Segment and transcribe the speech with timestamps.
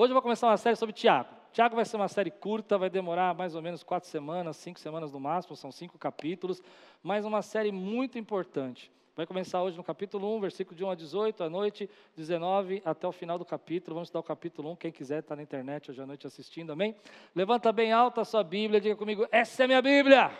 [0.00, 1.28] Hoje eu vou começar uma série sobre Tiago.
[1.52, 5.12] Tiago vai ser uma série curta, vai demorar mais ou menos quatro semanas, cinco semanas
[5.12, 6.62] no máximo, são cinco capítulos,
[7.02, 8.90] mas uma série muito importante.
[9.14, 13.06] Vai começar hoje no capítulo 1, versículo de 1 a 18, à noite, 19 até
[13.06, 13.94] o final do capítulo.
[13.94, 14.76] Vamos estudar o capítulo 1.
[14.76, 16.96] Quem quiser está na internet hoje à noite assistindo, amém?
[17.34, 20.30] Levanta bem alta a sua Bíblia, diga comigo: Essa é minha Bíblia.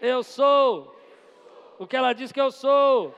[0.00, 0.92] Eu sou
[1.78, 3.14] o que ela diz que eu sou.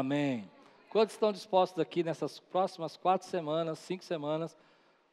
[0.00, 0.50] Amém.
[0.88, 4.56] Quantos estão dispostos aqui nessas próximas quatro semanas, cinco semanas,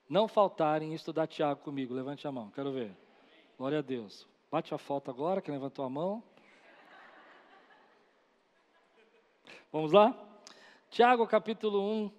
[0.08, 1.94] não faltarem estudar Tiago comigo?
[1.94, 2.96] Levante a mão, quero ver.
[3.58, 4.26] Glória a Deus.
[4.50, 6.23] Bate a falta agora, quem levantou a mão.
[9.73, 10.18] Vamos lá?
[10.90, 12.12] Tiago capítulo 1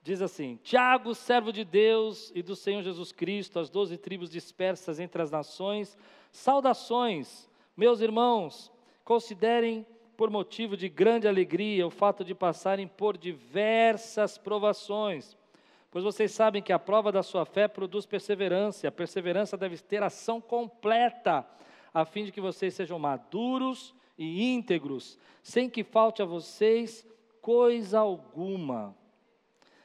[0.00, 5.00] diz assim: Tiago, servo de Deus e do Senhor Jesus Cristo, as doze tribos dispersas
[5.00, 5.98] entre as nações,
[6.30, 8.70] saudações, meus irmãos,
[9.02, 9.84] considerem
[10.20, 15.34] por motivo de grande alegria o fato de passarem por diversas provações.
[15.90, 20.02] Pois vocês sabem que a prova da sua fé produz perseverança, a perseverança deve ter
[20.02, 21.46] ação completa,
[21.94, 27.08] a fim de que vocês sejam maduros e íntegros, sem que falte a vocês
[27.40, 28.94] coisa alguma.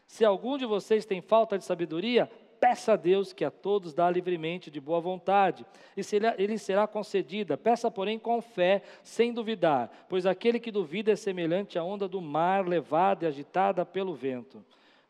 [0.05, 4.09] Se algum de vocês tem falta de sabedoria, Peça a Deus que a todos dá
[4.09, 6.01] livremente de boa vontade, e
[6.37, 7.57] ele será concedida.
[7.57, 12.21] Peça, porém, com fé, sem duvidar, pois aquele que duvida é semelhante à onda do
[12.21, 14.63] mar levada e agitada pelo vento.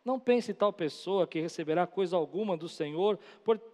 [0.04, 3.18] Não pense tal pessoa que receberá coisa alguma do Senhor,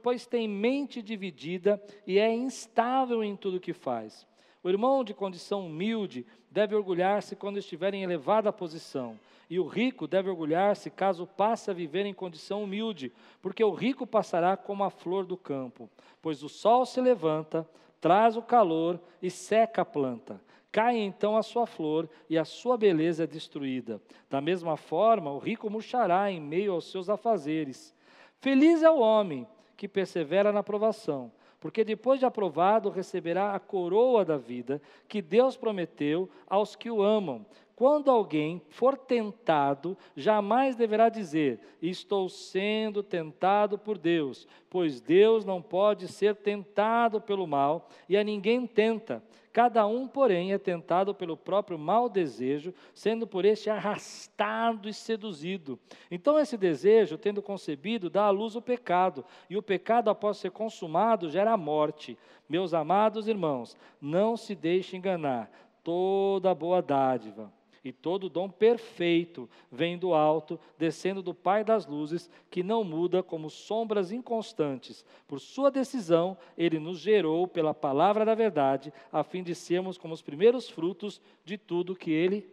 [0.02, 4.26] pois tem mente dividida e é instável em tudo que faz.
[4.64, 9.18] O irmão de condição humilde deve orgulhar-se quando estiver em elevada posição
[9.52, 14.08] e o rico deve orgulhar-se caso passe a viver em condição humilde, porque o rico
[14.08, 15.90] passará como a flor do campo,
[16.22, 17.68] pois o sol se levanta,
[18.00, 20.40] traz o calor e seca a planta.
[20.72, 24.02] Cai então a sua flor e a sua beleza é destruída.
[24.30, 27.94] Da mesma forma, o rico murchará em meio aos seus afazeres.
[28.40, 29.46] Feliz é o homem
[29.76, 31.30] que persevera na provação,
[31.62, 37.04] porque depois de aprovado receberá a coroa da vida que Deus prometeu aos que o
[37.04, 37.46] amam.
[37.82, 45.64] Quando alguém for tentado, jamais deverá dizer: Estou sendo tentado por Deus, pois Deus não
[45.64, 49.24] pode ser tentado pelo mal e a ninguém tenta.
[49.52, 55.80] Cada um, porém, é tentado pelo próprio mau desejo, sendo por este arrastado e seduzido.
[56.12, 60.52] Então, esse desejo, tendo concebido, dá à luz o pecado, e o pecado, após ser
[60.52, 62.16] consumado, gera a morte.
[62.48, 65.50] Meus amados irmãos, não se deixe enganar.
[65.84, 67.52] Toda boa dádiva
[67.84, 73.24] e todo dom perfeito vem do alto, descendo do Pai das luzes, que não muda
[73.24, 75.04] como sombras inconstantes.
[75.28, 80.14] Por sua decisão, ele nos gerou pela palavra da verdade, a fim de sermos como
[80.14, 82.48] os primeiros frutos de tudo que ele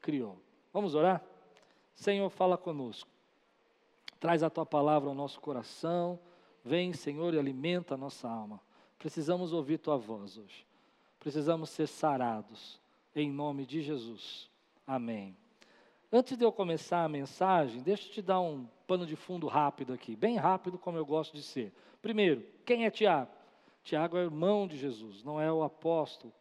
[0.00, 0.38] criou.
[0.72, 1.24] Vamos orar?
[1.94, 3.08] Senhor, fala conosco.
[4.20, 6.18] Traz a tua palavra ao nosso coração.
[6.62, 8.60] Vem, Senhor, e alimenta a nossa alma.
[8.98, 10.66] Precisamos ouvir tua voz hoje.
[11.18, 12.78] Precisamos ser sarados.
[13.14, 14.50] Em nome de Jesus.
[14.86, 15.36] Amém.
[16.12, 19.92] Antes de eu começar a mensagem, deixa eu te dar um pano de fundo rápido
[19.92, 21.72] aqui, bem rápido como eu gosto de ser.
[22.00, 23.32] Primeiro, quem é Tiago?
[23.82, 26.32] Tiago é irmão de Jesus, não é o apóstolo.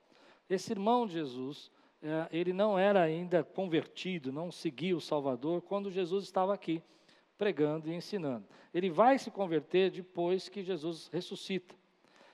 [0.48, 5.90] Esse irmão de Jesus, é, ele não era ainda convertido, não seguia o Salvador quando
[5.90, 6.84] Jesus estava aqui
[7.38, 8.46] pregando e ensinando.
[8.74, 11.76] Ele vai se converter depois que Jesus ressuscita.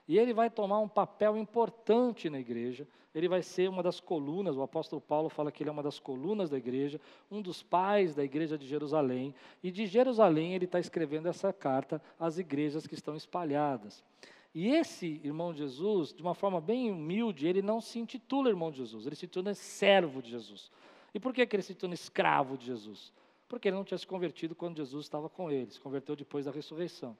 [0.07, 4.55] E ele vai tomar um papel importante na igreja, ele vai ser uma das colunas,
[4.55, 6.99] o apóstolo Paulo fala que ele é uma das colunas da igreja,
[7.29, 12.01] um dos pais da igreja de Jerusalém, e de Jerusalém ele está escrevendo essa carta
[12.19, 14.03] às igrejas que estão espalhadas.
[14.53, 18.71] E esse irmão de Jesus, de uma forma bem humilde, ele não se intitula irmão
[18.71, 20.71] de Jesus, ele se intitula servo de Jesus.
[21.13, 23.13] E por que, que ele se intitula escravo de Jesus?
[23.47, 26.51] Porque ele não tinha se convertido quando Jesus estava com ele, se converteu depois da
[26.51, 27.15] ressurreição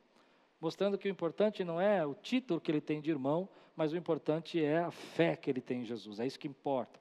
[0.62, 3.98] mostrando que o importante não é o título que ele tem de irmão, mas o
[3.98, 7.00] importante é a fé que ele tem em Jesus, é isso que importa.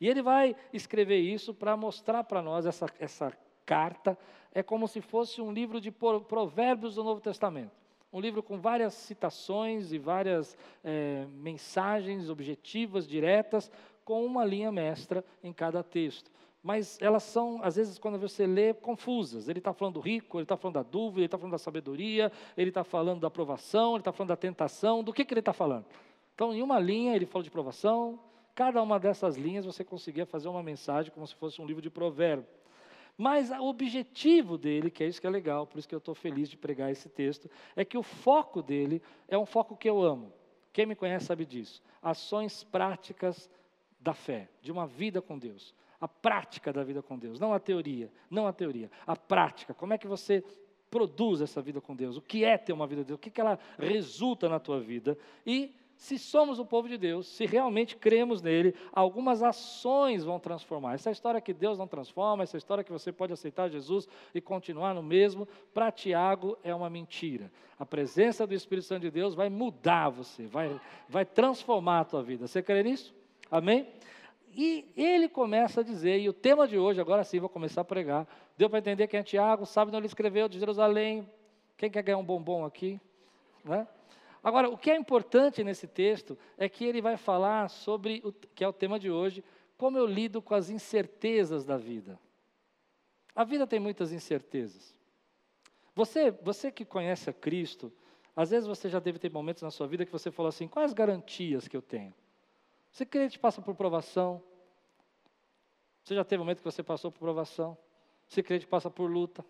[0.00, 3.30] E ele vai escrever isso para mostrar para nós essa, essa
[3.66, 4.18] carta,
[4.52, 7.70] é como se fosse um livro de provérbios do Novo Testamento.
[8.12, 13.70] Um livro com várias citações e várias é, mensagens objetivas, diretas,
[14.04, 16.30] com uma linha mestra em cada texto
[16.62, 19.48] mas elas são, às vezes, quando você lê, confusas.
[19.48, 22.30] Ele está falando do rico, ele está falando da dúvida, ele está falando da sabedoria,
[22.56, 25.02] ele está falando da aprovação, ele está falando da tentação.
[25.02, 25.86] Do que, que ele está falando?
[26.34, 28.18] Então, em uma linha, ele falou de provação.
[28.54, 31.90] Cada uma dessas linhas você conseguia fazer uma mensagem como se fosse um livro de
[31.90, 32.46] provérbio.
[33.18, 36.14] Mas o objetivo dele, que é isso que é legal, por isso que eu estou
[36.14, 40.00] feliz de pregar esse texto, é que o foco dele é um foco que eu
[40.00, 40.32] amo.
[40.72, 41.82] Quem me conhece sabe disso.
[42.00, 43.50] Ações práticas
[44.00, 45.74] da fé, de uma vida com Deus.
[46.02, 49.72] A prática da vida com Deus, não a teoria, não a teoria, a prática.
[49.72, 50.42] Como é que você
[50.90, 52.16] produz essa vida com Deus?
[52.16, 53.18] O que é ter uma vida com Deus?
[53.18, 55.16] O que, que ela resulta na tua vida?
[55.46, 55.72] E
[56.02, 60.94] se somos o povo de Deus, se realmente cremos nele, algumas ações vão transformar.
[60.94, 64.94] Essa história que Deus não transforma, essa história que você pode aceitar Jesus e continuar
[64.94, 67.52] no mesmo, para Tiago é uma mentira.
[67.78, 72.22] A presença do Espírito Santo de Deus vai mudar você, vai, vai transformar a tua
[72.24, 72.48] vida.
[72.48, 73.14] Você crê nisso?
[73.48, 73.86] Amém?
[74.54, 77.84] E ele começa a dizer, e o tema de hoje, agora sim, vou começar a
[77.84, 78.26] pregar.
[78.56, 81.28] Deu para entender quem é Tiago, sabe onde ele escreveu de Jerusalém.
[81.76, 83.00] Quem quer ganhar um bombom aqui?
[83.64, 83.86] Né?
[84.42, 88.62] Agora, o que é importante nesse texto é que ele vai falar sobre, o, que
[88.62, 89.42] é o tema de hoje,
[89.78, 92.18] como eu lido com as incertezas da vida.
[93.34, 94.94] A vida tem muitas incertezas.
[95.94, 97.92] Você, você que conhece a Cristo,
[98.34, 100.92] às vezes você já deve ter momentos na sua vida que você falou assim: quais
[100.92, 102.12] garantias que eu tenho?
[102.92, 104.42] Você crente passa por provação.
[106.04, 107.76] Você já teve um momento que você passou por provação.
[108.28, 109.44] Você crente passa por luta.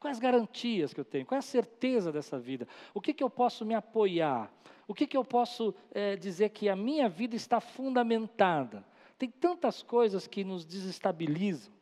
[0.00, 1.24] Quais garantias que eu tenho?
[1.24, 2.66] Qual é a certeza dessa vida?
[2.92, 4.52] O que, que eu posso me apoiar?
[4.88, 8.84] O que, que eu posso é, dizer que a minha vida está fundamentada?
[9.16, 11.72] Tem tantas coisas que nos desestabilizam.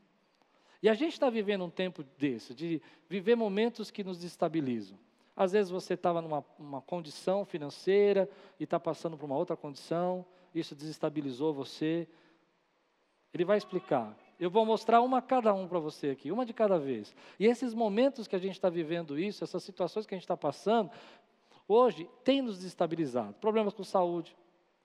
[0.82, 4.98] E a gente está vivendo um tempo desse, de viver momentos que nos desestabilizam.
[5.34, 8.28] Às vezes você estava numa condição financeira
[8.58, 10.24] e está passando por uma outra condição,
[10.60, 12.08] isso desestabilizou você.
[13.32, 14.16] Ele vai explicar.
[14.38, 17.14] Eu vou mostrar uma cada um para você aqui, uma de cada vez.
[17.38, 20.36] E esses momentos que a gente está vivendo isso, essas situações que a gente está
[20.36, 20.90] passando,
[21.66, 23.34] hoje tem nos desestabilizado.
[23.34, 24.36] Problemas com saúde,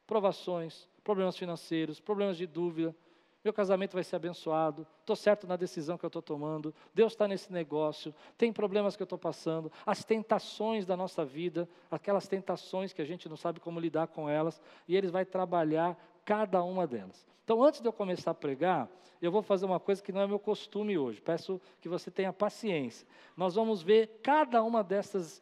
[0.07, 2.95] provações, problemas financeiros, problemas de dúvida.
[3.43, 7.27] Meu casamento vai ser abençoado, estou certo na decisão que eu estou tomando, Deus está
[7.27, 12.93] nesse negócio, tem problemas que eu estou passando, as tentações da nossa vida, aquelas tentações
[12.93, 16.85] que a gente não sabe como lidar com elas, e Ele vai trabalhar cada uma
[16.85, 17.25] delas.
[17.43, 18.87] Então, antes de eu começar a pregar,
[19.21, 21.21] eu vou fazer uma coisa que não é meu costume hoje.
[21.21, 23.07] Peço que você tenha paciência.
[23.35, 25.41] Nós vamos ver cada uma dessas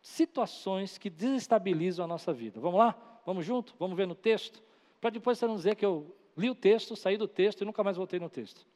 [0.00, 2.60] situações que desestabilizam a nossa vida.
[2.60, 2.96] Vamos lá?
[3.26, 3.74] Vamos junto?
[3.78, 4.62] Vamos ver no texto?
[5.00, 7.82] Para depois você não dizer que eu li o texto, saí do texto e nunca
[7.82, 8.66] mais voltei no texto.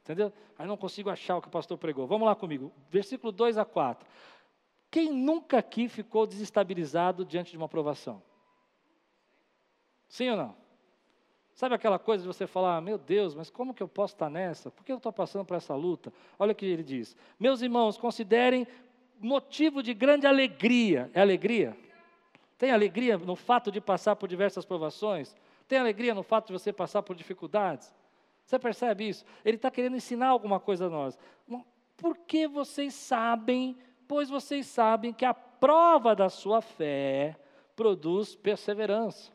[0.00, 0.32] Entendeu?
[0.58, 2.06] Aí não consigo achar o que o pastor pregou.
[2.06, 2.72] Vamos lá comigo.
[2.90, 4.08] Versículo 2 a 4.
[4.90, 8.22] Quem nunca aqui ficou desestabilizado diante de uma aprovação?
[10.08, 10.56] Sim ou não?
[11.54, 14.70] Sabe aquela coisa de você falar, meu Deus, mas como que eu posso estar nessa?
[14.70, 16.12] Por que eu estou passando por essa luta?
[16.38, 17.14] Olha o que ele diz.
[17.38, 18.66] Meus irmãos, considerem
[19.20, 21.10] motivo de grande alegria.
[21.12, 21.76] É alegria?
[22.56, 25.36] Tem alegria no fato de passar por diversas provações?
[25.70, 27.94] Tem alegria no fato de você passar por dificuldades?
[28.44, 29.24] Você percebe isso?
[29.44, 31.16] Ele está querendo ensinar alguma coisa a nós.
[31.96, 33.78] Porque vocês sabem,
[34.08, 37.36] pois vocês sabem que a prova da sua fé
[37.76, 39.30] produz perseverança.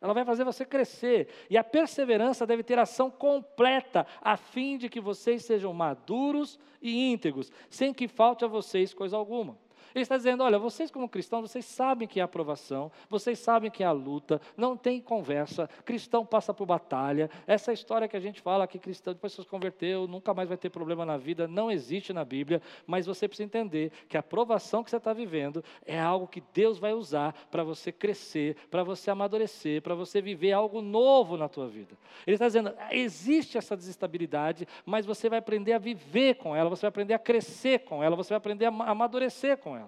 [0.00, 1.26] Ela vai fazer você crescer.
[1.50, 7.10] E a perseverança deve ter ação completa, a fim de que vocês sejam maduros e
[7.10, 9.58] íntegros, sem que falte a vocês coisa alguma.
[9.94, 13.82] Ele está dizendo: olha, vocês como cristãos, vocês sabem que é aprovação, vocês sabem que
[13.82, 17.30] é a luta, não tem conversa, cristão passa por batalha.
[17.46, 20.70] Essa história que a gente fala que cristão depois se converteu, nunca mais vai ter
[20.70, 24.90] problema na vida, não existe na Bíblia, mas você precisa entender que a aprovação que
[24.90, 29.82] você está vivendo é algo que Deus vai usar para você crescer, para você amadurecer,
[29.82, 31.96] para você viver algo novo na tua vida.
[32.26, 36.82] Ele está dizendo: existe essa desestabilidade, mas você vai aprender a viver com ela, você
[36.82, 39.81] vai aprender a crescer com ela, você vai aprender a amadurecer com ela.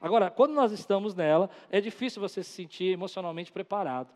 [0.00, 4.12] Agora, quando nós estamos nela, é difícil você se sentir emocionalmente preparado.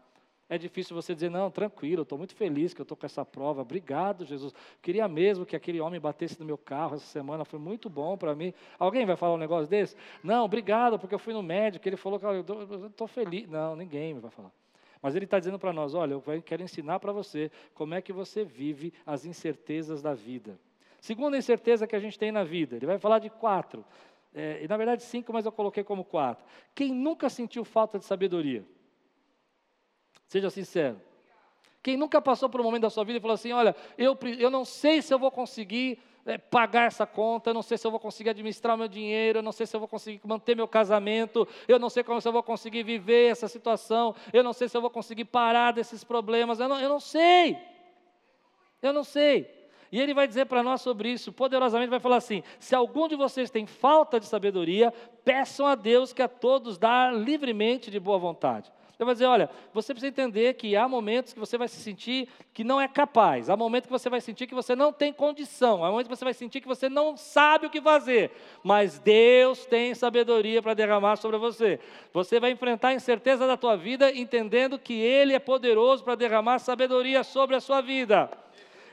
[0.48, 3.62] É difícil você dizer, não, tranquilo, estou muito feliz que eu estou com essa prova.
[3.62, 4.52] Obrigado, Jesus.
[4.82, 8.34] Queria mesmo que aquele homem batesse no meu carro essa semana, foi muito bom para
[8.34, 8.52] mim.
[8.78, 9.96] Alguém vai falar um negócio desse?
[10.22, 13.48] Não, obrigado, porque eu fui no médico, ele falou que eu estou feliz.
[13.48, 14.52] Não, ninguém vai falar.
[15.00, 18.12] Mas ele está dizendo para nós: olha, eu quero ensinar para você como é que
[18.12, 20.58] você vive as incertezas da vida.
[21.00, 23.84] Segunda incerteza que a gente tem na vida, ele vai falar de quatro
[24.34, 26.44] é, na verdade cinco, mas eu coloquei como quatro.
[26.74, 28.64] Quem nunca sentiu falta de sabedoria?
[30.26, 31.00] Seja sincero.
[31.82, 34.50] Quem nunca passou por um momento da sua vida e falou assim: Olha, eu, eu
[34.50, 37.90] não sei se eu vou conseguir é, pagar essa conta, eu não sei se eu
[37.90, 41.46] vou conseguir administrar meu dinheiro, eu não sei se eu vou conseguir manter meu casamento,
[41.66, 44.76] eu não sei como se eu vou conseguir viver essa situação, eu não sei se
[44.76, 47.58] eu vou conseguir parar desses problemas, eu não, eu não sei.
[48.80, 49.61] Eu não sei.
[49.92, 53.14] E ele vai dizer para nós sobre isso, poderosamente vai falar assim: se algum de
[53.14, 54.90] vocês tem falta de sabedoria,
[55.22, 58.72] peçam a Deus que a todos dá livremente de boa vontade.
[58.98, 62.26] Ele vai dizer: olha, você precisa entender que há momentos que você vai se sentir
[62.54, 65.84] que não é capaz, há momentos que você vai sentir que você não tem condição,
[65.84, 68.30] há momentos que você vai sentir que você não sabe o que fazer,
[68.62, 71.78] mas Deus tem sabedoria para derramar sobre você.
[72.14, 76.60] Você vai enfrentar a incerteza da tua vida entendendo que Ele é poderoso para derramar
[76.60, 78.30] sabedoria sobre a sua vida.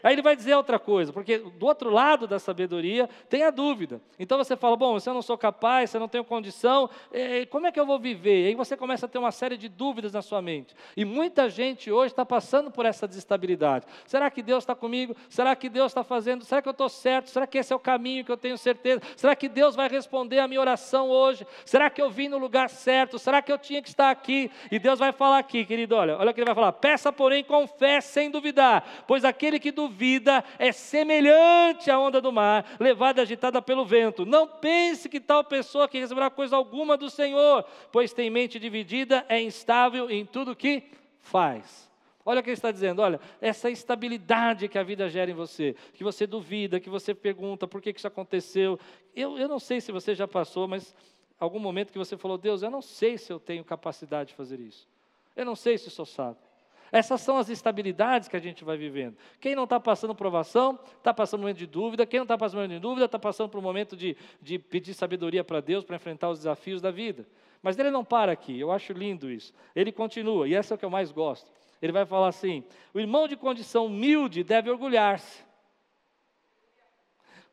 [0.04, 4.02] Aí ele vai dizer outra coisa, porque do outro lado da sabedoria tem a dúvida.
[4.18, 7.46] Então você fala, bom, se eu não sou capaz, se eu não tenho condição, eh,
[7.48, 8.48] como é que eu vou viver?
[8.48, 10.76] Aí você começa a ter uma série de dúvidas na sua mente.
[10.96, 13.86] E muita gente hoje está passando por essa desestabilidade.
[14.06, 15.16] Será que Deus está comigo?
[15.30, 16.44] Será que Deus está fazendo?
[16.46, 17.30] Será que eu estou certo?
[17.30, 19.02] Será que esse é o caminho que eu tenho certeza?
[19.16, 21.46] Será que Deus vai responder a minha oração hoje?
[21.66, 23.20] Será que eu vim no lugar certo?
[23.20, 24.52] Será que eu tinha que estar aqui?
[24.72, 26.74] E Deus vai falar aqui, querido, olha, olha o que ele vai falar.
[26.74, 32.22] Peça, porém, com fé, sem duvidar, pois aquele que duvida, duvida é semelhante à onda
[32.22, 34.26] do mar, levada e agitada pelo vento.
[34.26, 39.26] Não pense que tal pessoa que receberá coisa alguma do Senhor, pois tem mente dividida,
[39.28, 40.84] é instável em tudo que
[41.22, 41.90] faz.
[42.24, 45.76] Olha o que ele está dizendo, olha, essa instabilidade que a vida gera em você,
[45.94, 48.80] que você duvida, que você pergunta por que, que isso aconteceu.
[49.16, 50.94] Eu, eu não sei se você já passou, mas
[51.40, 54.60] algum momento que você falou, Deus, eu não sei se eu tenho capacidade de fazer
[54.60, 54.88] isso.
[55.36, 56.49] Eu não sei se sou sábio.
[56.92, 59.16] Essas são as estabilidades que a gente vai vivendo.
[59.40, 62.06] Quem não está passando provação, está passando um momento de dúvida.
[62.06, 64.58] Quem não está passando um momento de dúvida, está passando por um momento de, de
[64.58, 67.28] pedir sabedoria para Deus para enfrentar os desafios da vida.
[67.62, 69.54] Mas ele não para aqui, eu acho lindo isso.
[69.76, 71.52] Ele continua, e essa é o que eu mais gosto.
[71.82, 75.44] Ele vai falar assim: o irmão de condição humilde deve orgulhar-se.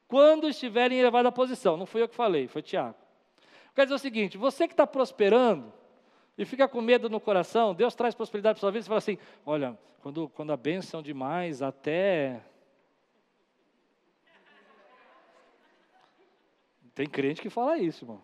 [0.08, 2.96] Quando estiver em elevada posição, não fui eu que falei, foi Tiago.
[3.74, 5.72] Quer dizer o seguinte: você que está prosperando,
[6.36, 9.18] e fica com medo no coração, Deus traz prosperidade para sua vida, você fala assim,
[9.44, 12.40] olha, quando, quando a bênção demais, até...
[16.94, 18.22] Tem crente que fala isso, irmão.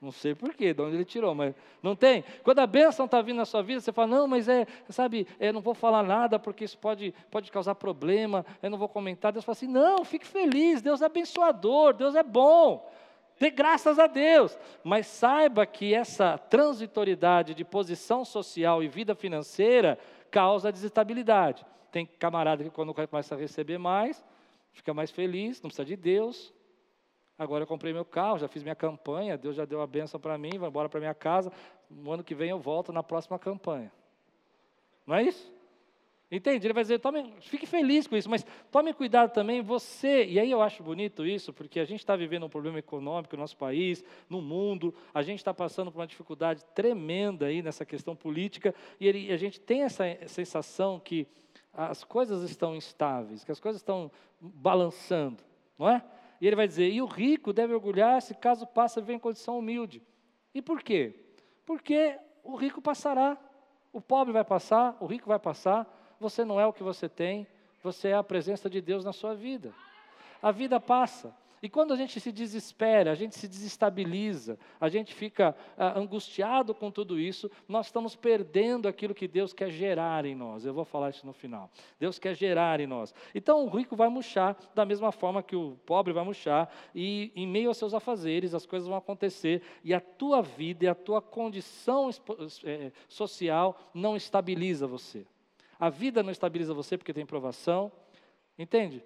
[0.00, 2.22] Não sei porquê, de onde ele tirou, mas não tem.
[2.44, 5.52] Quando a bênção está vindo na sua vida, você fala, não, mas é, sabe, eu
[5.52, 9.32] não vou falar nada porque isso pode, pode causar problema, eu não vou comentar.
[9.32, 12.88] Deus fala assim, não, fique feliz, Deus é abençoador, Deus é bom.
[13.38, 19.98] Dê graças a Deus, mas saiba que essa transitoriedade de posição social e vida financeira
[20.30, 21.64] causa desestabilidade.
[21.92, 24.24] Tem camarada que quando começa a receber mais,
[24.72, 26.52] fica mais feliz, não precisa de Deus.
[27.38, 30.36] Agora eu comprei meu carro, já fiz minha campanha, Deus já deu a benção para
[30.36, 31.52] mim, vou embora para minha casa.
[31.88, 33.92] No ano que vem eu volto na próxima campanha.
[35.06, 35.57] Não é isso?
[36.30, 36.66] Entende?
[36.66, 40.26] Ele vai dizer, tome, fique feliz com isso, mas tome cuidado também você.
[40.26, 43.40] E aí eu acho bonito isso, porque a gente está vivendo um problema econômico no
[43.40, 48.14] nosso país, no mundo, a gente está passando por uma dificuldade tremenda aí nessa questão
[48.14, 51.26] política, e ele, a gente tem essa sensação que
[51.72, 55.42] as coisas estão instáveis, que as coisas estão balançando,
[55.78, 56.04] não é?
[56.40, 59.58] E ele vai dizer, e o rico deve orgulhar-se caso passe a viver em condição
[59.58, 60.02] humilde.
[60.54, 61.14] E por quê?
[61.64, 63.38] Porque o rico passará,
[63.92, 67.46] o pobre vai passar, o rico vai passar, você não é o que você tem,
[67.82, 69.72] você é a presença de Deus na sua vida.
[70.42, 71.34] A vida passa.
[71.62, 76.72] E quando a gente se desespera, a gente se desestabiliza, a gente fica ah, angustiado
[76.74, 80.64] com tudo isso, nós estamos perdendo aquilo que Deus quer gerar em nós.
[80.64, 81.68] Eu vou falar isso no final.
[81.98, 83.12] Deus quer gerar em nós.
[83.34, 87.46] Então o rico vai murchar da mesma forma que o pobre vai murchar, e em
[87.46, 91.20] meio aos seus afazeres as coisas vão acontecer, e a tua vida e a tua
[91.20, 92.08] condição
[92.64, 95.26] eh, social não estabiliza você.
[95.78, 97.92] A vida não estabiliza você porque tem provação.
[98.58, 99.04] Entende?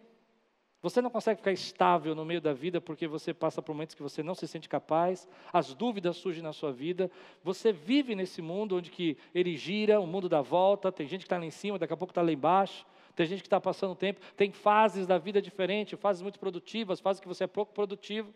[0.83, 4.03] Você não consegue ficar estável no meio da vida porque você passa por momentos que
[4.03, 7.09] você não se sente capaz, as dúvidas surgem na sua vida.
[7.45, 11.27] Você vive nesse mundo onde que ele gira, o mundo dá volta, tem gente que
[11.27, 13.95] está lá em cima, daqui a pouco está lá embaixo, tem gente que está passando
[13.95, 18.35] tempo, tem fases da vida diferentes, fases muito produtivas, fases que você é pouco produtivo.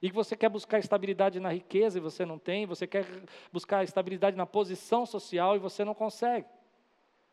[0.00, 3.06] E que você quer buscar estabilidade na riqueza e você não tem, você quer
[3.52, 6.46] buscar estabilidade na posição social e você não consegue.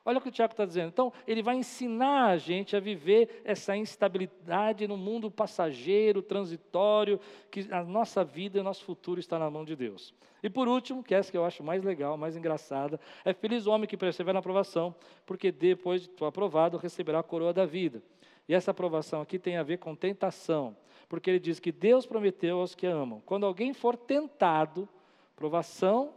[0.10, 0.88] Olha o que o Tiago está dizendo.
[0.88, 7.20] Então, ele vai ensinar a gente a viver essa instabilidade no mundo passageiro, transitório,
[7.52, 10.12] que a nossa vida e o nosso futuro está na mão de Deus.
[10.42, 13.68] E por último, que é essa que eu acho mais legal, mais engraçada, é feliz
[13.68, 14.96] o homem que persevera na aprovação,
[15.28, 18.02] porque depois de aprovado receberá a coroa da vida.
[18.48, 20.76] E essa aprovação aqui tem a ver com tentação,
[21.08, 23.22] porque ele diz que Deus prometeu aos que amam.
[23.28, 24.90] Quando alguém for tentado,
[25.36, 26.16] provação,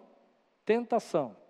[0.65, 1.42] tentação.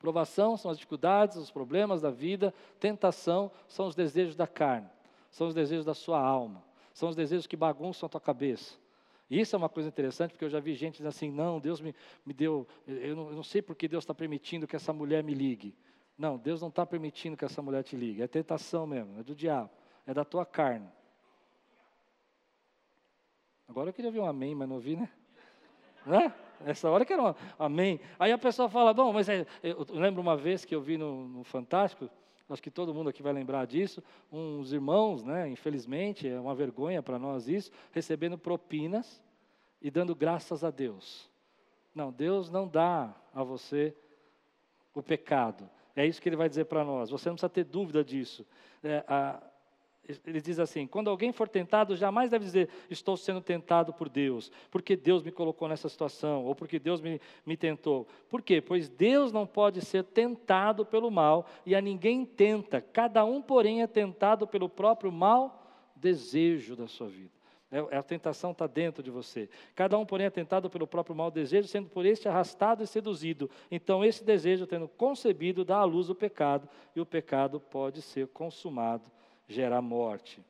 [0.00, 4.88] Provação são as dificuldades, os problemas da vida, tentação são os desejos da carne,
[5.30, 6.64] são os desejos da sua alma,
[6.94, 8.78] são os desejos que bagunçam a tua cabeça.
[9.30, 11.94] Isso é uma coisa interessante, porque eu já vi gente dizendo assim: não, Deus me,
[12.24, 15.34] me deu, eu não, eu não sei porque Deus está permitindo que essa mulher me
[15.34, 15.76] ligue.
[16.16, 19.34] Não, Deus não está permitindo que essa mulher te ligue, é tentação mesmo, é do
[19.34, 19.70] diabo,
[20.06, 20.88] é da tua carne.
[23.68, 25.10] Agora eu queria ver um amém, mas não ouvi, né?
[26.06, 26.34] Né?
[26.64, 28.00] Essa hora que era um amém.
[28.18, 31.28] Aí a pessoa fala, bom, mas é, eu lembro uma vez que eu vi no,
[31.28, 32.08] no Fantástico,
[32.48, 37.02] acho que todo mundo aqui vai lembrar disso, uns irmãos, né, infelizmente, é uma vergonha
[37.02, 39.22] para nós isso, recebendo propinas
[39.80, 41.30] e dando graças a Deus.
[41.94, 43.94] Não, Deus não dá a você
[44.94, 45.68] o pecado.
[45.94, 47.10] É isso que ele vai dizer para nós.
[47.10, 48.46] Você não precisa ter dúvida disso.
[48.82, 49.42] É, a,
[50.26, 54.50] ele diz assim: quando alguém for tentado, jamais deve dizer, estou sendo tentado por Deus,
[54.70, 58.06] porque Deus me colocou nessa situação, ou porque Deus me, me tentou.
[58.28, 58.60] Por quê?
[58.60, 63.82] Pois Deus não pode ser tentado pelo mal, e a ninguém tenta, cada um, porém,
[63.82, 65.60] é tentado pelo próprio mal
[65.96, 67.40] desejo da sua vida.
[67.70, 69.48] É, a tentação está dentro de você.
[69.76, 73.48] Cada um, porém, é tentado pelo próprio mau desejo, sendo por este arrastado e seduzido.
[73.70, 78.26] Então, esse desejo, tendo concebido, dá à luz o pecado, e o pecado pode ser
[78.28, 79.08] consumado,
[79.52, 80.42] gerar morte.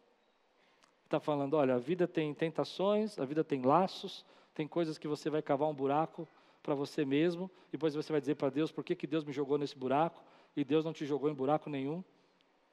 [1.05, 5.29] Está falando, olha, a vida tem tentações, a vida tem laços, tem coisas que você
[5.29, 6.29] vai cavar um buraco
[6.63, 9.33] para você mesmo, e depois você vai dizer para Deus por que, que Deus me
[9.33, 10.23] jogou nesse buraco,
[10.57, 12.05] e Deus não te jogou em buraco nenhum,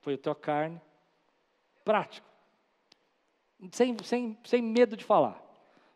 [0.01, 0.79] foi a tua carne.
[1.84, 2.27] Prático
[3.72, 5.43] sem, sem, sem medo de falar.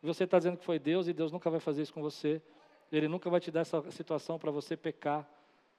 [0.01, 2.41] Você está dizendo que foi Deus e Deus nunca vai fazer isso com você.
[2.91, 5.29] Ele nunca vai te dar essa situação para você pecar.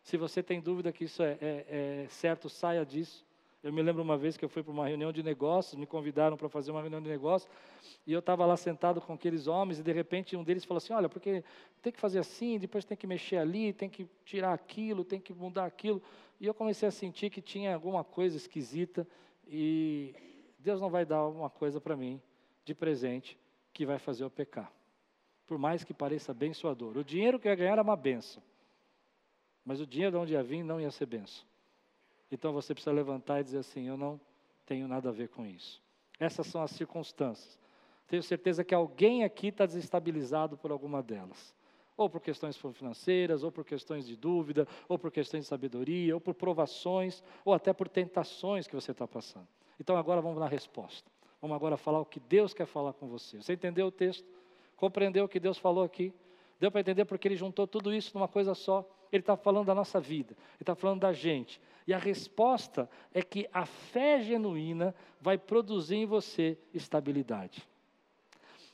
[0.02, 1.66] Se você tem dúvida que isso é, é,
[2.04, 3.24] é, certo, saia disso.
[3.62, 6.36] Eu me lembro uma vez que eu fui para uma reunião de negócios, me convidaram
[6.36, 7.48] para fazer uma reunião de negócios,
[8.04, 10.92] e eu estava lá sentado com aqueles homens, e de repente um deles falou assim:
[10.92, 11.44] Olha, porque
[11.80, 15.32] tem que fazer assim, depois tem que mexer ali, tem que tirar aquilo, tem que
[15.32, 16.02] mudar aquilo.
[16.40, 19.06] E eu comecei a sentir que tinha alguma coisa esquisita,
[19.46, 20.12] e
[20.58, 22.20] Deus não vai dar uma coisa para mim
[22.64, 23.38] de presente
[23.72, 24.72] que vai fazer eu pecar.
[25.46, 26.96] Por mais que pareça abençoador.
[26.96, 28.42] O dinheiro que eu ia ganhar era uma benção.
[29.64, 31.51] Mas o dinheiro de onde ia vir não ia ser benção.
[32.32, 34.18] Então você precisa levantar e dizer assim: eu não
[34.64, 35.82] tenho nada a ver com isso.
[36.18, 37.60] Essas são as circunstâncias.
[38.08, 41.54] Tenho certeza que alguém aqui está desestabilizado por alguma delas.
[41.94, 46.20] Ou por questões financeiras, ou por questões de dúvida, ou por questões de sabedoria, ou
[46.20, 49.46] por provações, ou até por tentações que você está passando.
[49.78, 51.10] Então agora vamos na resposta.
[51.40, 53.42] Vamos agora falar o que Deus quer falar com você.
[53.42, 54.26] Você entendeu o texto?
[54.76, 56.14] Compreendeu o que Deus falou aqui?
[56.58, 58.88] Deu para entender porque ele juntou tudo isso numa coisa só?
[59.12, 61.60] Ele está falando da nossa vida, ele está falando da gente.
[61.86, 67.62] E a resposta é que a fé genuína vai produzir em você estabilidade.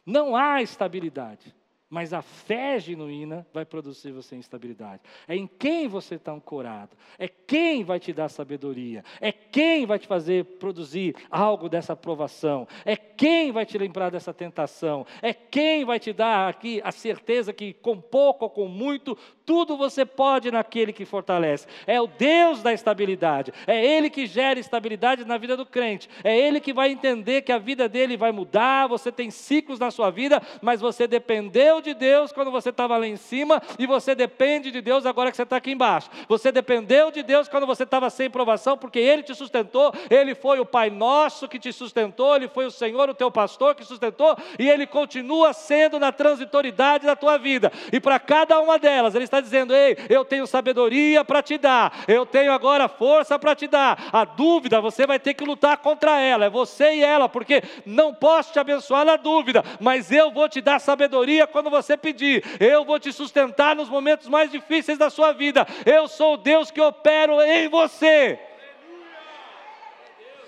[0.07, 1.55] Não há estabilidade
[1.91, 5.01] mas a fé genuína vai produzir você estabilidade.
[5.27, 6.95] É em quem você está ancorado.
[7.19, 9.03] É quem vai te dar sabedoria.
[9.21, 12.69] É quem vai te fazer produzir algo dessa aprovação.
[12.85, 15.07] É quem vai te lembrar dessa tentação.
[15.23, 19.17] É quem vai te dar aqui a certeza que com pouco ou com muito,
[19.49, 21.67] tudo você pode naquele que fortalece.
[21.87, 23.51] É o Deus da estabilidade.
[23.67, 26.07] É Ele que gera estabilidade na vida do crente.
[26.23, 28.87] É Ele que vai entender que a vida dele vai mudar.
[28.89, 33.07] Você tem ciclos na sua vida, mas você dependeu de Deus quando você estava lá
[33.07, 36.11] em cima e você depende de Deus agora que você está aqui embaixo.
[36.29, 40.61] Você dependeu de Deus quando você estava sem provação, porque Ele te sustentou, Ele foi
[40.61, 44.37] o Pai Nosso que te sustentou, Ele foi o Senhor, o teu pastor que sustentou,
[44.59, 47.73] e Ele continua sendo na transitoriedade da tua vida.
[47.91, 52.05] E para cada uma delas, Ele está dizendo: Ei, eu tenho sabedoria para te dar,
[52.07, 54.09] eu tenho agora força para te dar.
[54.13, 58.15] A dúvida, você vai ter que lutar contra ela, é você e ela, porque não
[58.15, 62.45] posso te abençoar na dúvida, mas eu vou te dar sabedoria quando você pedir.
[62.61, 65.67] Eu vou te sustentar nos momentos mais difíceis da sua vida.
[65.85, 68.39] Eu sou o Deus que opero em você.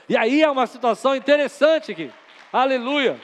[0.09, 2.11] E aí é uma situação interessante aqui.
[2.53, 3.21] Aleluia.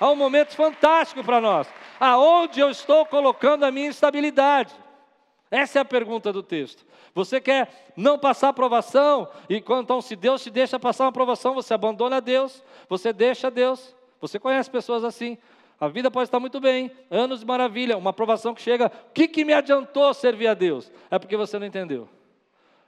[0.00, 1.68] Há um momento fantástico para nós.
[2.00, 4.72] Aonde eu estou colocando a minha instabilidade?
[5.50, 6.86] Essa é a pergunta do texto.
[7.12, 9.28] Você quer não passar aprovação?
[9.48, 13.94] E então, se Deus te deixa passar uma aprovação, você abandona Deus, você deixa Deus.
[14.20, 15.36] Você conhece pessoas assim.
[15.80, 18.92] A vida pode estar muito bem, anos de maravilha, uma aprovação que chega.
[19.08, 20.92] O que, que me adiantou servir a Deus?
[21.10, 22.08] É porque você não entendeu.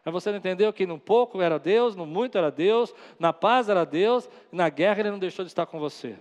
[0.05, 3.69] É você não entendeu que no pouco era Deus, no muito era Deus, na paz
[3.69, 6.17] era Deus, e na guerra Ele não deixou de estar com você.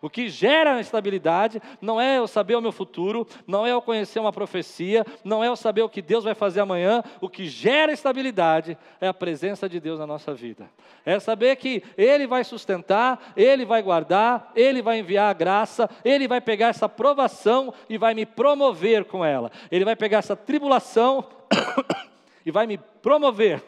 [0.00, 4.20] O que gera estabilidade não é eu saber o meu futuro, não é eu conhecer
[4.20, 7.02] uma profecia, não é eu saber o que Deus vai fazer amanhã.
[7.20, 10.70] O que gera estabilidade é a presença de Deus na nossa vida.
[11.04, 16.28] É saber que Ele vai sustentar, Ele vai guardar, Ele vai enviar a graça, Ele
[16.28, 19.50] vai pegar essa provação e vai me promover com ela.
[19.70, 21.26] Ele vai pegar essa tribulação
[22.44, 23.62] e vai me promover,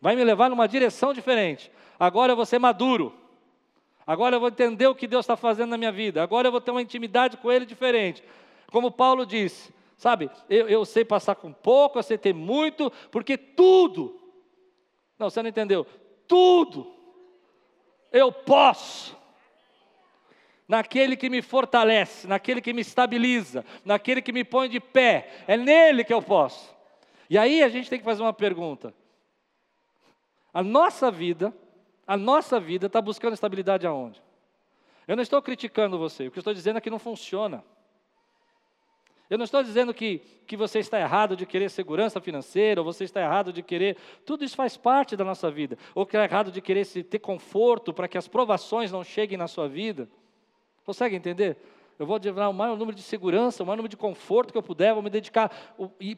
[0.00, 1.70] vai me levar numa direção diferente.
[1.98, 3.25] Agora eu vou ser maduro.
[4.06, 6.22] Agora eu vou entender o que Deus está fazendo na minha vida.
[6.22, 8.22] Agora eu vou ter uma intimidade com Ele diferente.
[8.70, 13.36] Como Paulo disse, sabe, eu, eu sei passar com pouco, eu sei ter muito, porque
[13.36, 14.20] tudo,
[15.18, 15.86] não, você não entendeu,
[16.28, 16.94] tudo
[18.12, 19.16] eu posso
[20.68, 25.44] naquele que me fortalece, naquele que me estabiliza, naquele que me põe de pé.
[25.46, 26.74] É nele que eu posso.
[27.28, 28.94] E aí a gente tem que fazer uma pergunta.
[30.52, 31.54] A nossa vida,
[32.06, 34.22] a nossa vida está buscando estabilidade aonde?
[35.06, 37.64] Eu não estou criticando você, o que eu estou dizendo é que não funciona.
[39.28, 43.04] Eu não estou dizendo que, que você está errado de querer segurança financeira, ou você
[43.04, 43.96] está errado de querer.
[44.24, 45.76] Tudo isso faz parte da nossa vida.
[45.94, 49.36] Ou que é errado de querer se ter conforto para que as provações não cheguem
[49.36, 50.08] na sua vida.
[50.84, 51.56] Consegue entender?
[51.98, 54.62] Eu vou dar o maior número de segurança, o maior número de conforto que eu
[54.62, 55.50] puder, vou me dedicar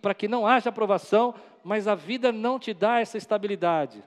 [0.02, 4.02] para que não haja aprovação, mas a vida não te dá essa estabilidade.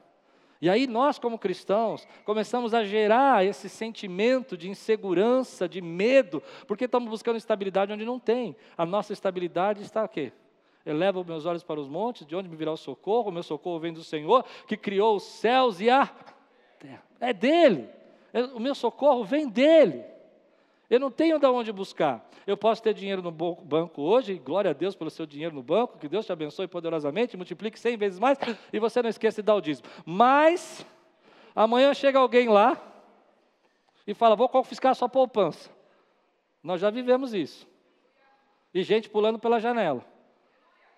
[0.61, 6.85] E aí nós, como cristãos, começamos a gerar esse sentimento de insegurança, de medo, porque
[6.85, 8.55] estamos buscando estabilidade onde não tem.
[8.77, 10.31] A nossa estabilidade está aqui.
[10.85, 13.29] Eleva os meus olhos para os montes, de onde me virá o socorro?
[13.29, 16.05] O meu socorro vem do Senhor, que criou os céus e a
[16.77, 17.03] terra.
[17.19, 17.89] É dele.
[18.31, 20.03] É, o meu socorro vem dele.
[20.91, 22.29] Eu não tenho de onde buscar.
[22.45, 25.97] Eu posso ter dinheiro no banco hoje, glória a Deus pelo seu dinheiro no banco,
[25.97, 28.37] que Deus te abençoe poderosamente, multiplique cem vezes mais,
[28.73, 29.87] e você não esqueça de dar o dízimo.
[30.05, 30.85] Mas,
[31.55, 32.77] amanhã chega alguém lá
[34.05, 35.71] e fala: Vou confiscar a sua poupança.
[36.61, 37.65] Nós já vivemos isso.
[38.73, 40.05] E gente pulando pela janela.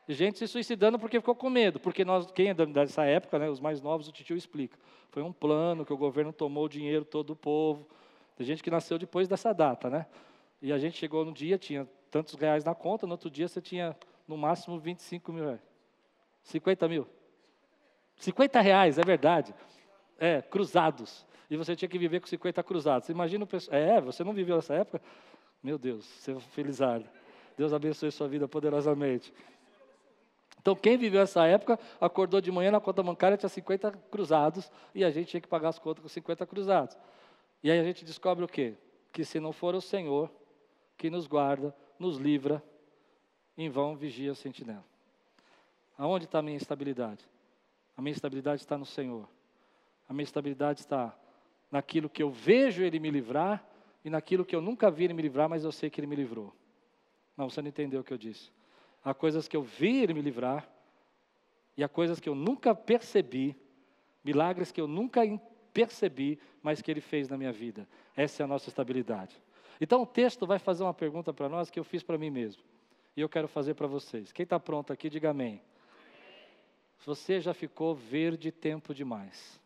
[0.07, 1.79] E gente se suicidando porque ficou com medo.
[1.79, 4.75] Porque nós, quem é dessa época, né, os mais novos, o tio explica.
[5.11, 7.87] Foi um plano que o governo tomou o dinheiro todo do povo
[8.35, 10.05] tem gente que nasceu depois dessa data, né?
[10.61, 13.61] E a gente chegou no dia, tinha tantos reais na conta, no outro dia você
[13.61, 13.95] tinha
[14.27, 15.61] no máximo 25 mil reais.
[16.43, 17.07] 50 mil.
[18.17, 19.53] 50 reais, é verdade.
[20.17, 21.25] É, cruzados.
[21.49, 23.09] E você tinha que viver com 50 cruzados.
[23.09, 23.77] Imagina o pessoal.
[23.77, 25.01] É, você não viveu nessa época?
[25.61, 27.07] Meu Deus, você felizardo.
[27.57, 29.33] Deus abençoe sua vida poderosamente.
[30.59, 35.03] Então, quem viveu essa época, acordou de manhã na conta bancária, tinha 50 cruzados, e
[35.03, 36.97] a gente tinha que pagar as contas com 50 cruzados.
[37.63, 38.75] E aí a gente descobre o quê?
[39.11, 40.29] Que se não for o Senhor
[40.97, 42.61] que nos guarda, nos livra,
[43.57, 44.83] em vão vigia o sentinela.
[45.97, 47.23] Aonde está a minha estabilidade?
[47.95, 49.27] A minha estabilidade está no Senhor.
[50.09, 51.17] A minha estabilidade está
[51.71, 53.65] naquilo que eu vejo Ele me livrar
[54.03, 56.15] e naquilo que eu nunca vi Ele me livrar, mas eu sei que Ele me
[56.15, 56.53] livrou.
[57.37, 58.51] Não, você não entendeu o que eu disse.
[59.03, 60.67] Há coisas que eu vi Ele me livrar
[61.77, 63.55] e há coisas que eu nunca percebi,
[64.23, 65.21] milagres que eu nunca
[65.73, 67.87] percebi, mas que Ele fez na minha vida.
[68.15, 69.35] Essa é a nossa estabilidade.
[69.81, 72.61] Então o texto vai fazer uma pergunta para nós que eu fiz para mim mesmo.
[73.15, 74.31] E eu quero fazer para vocês.
[74.31, 75.61] Quem está pronto aqui, diga amém.
[77.05, 79.59] Você já ficou verde tempo demais.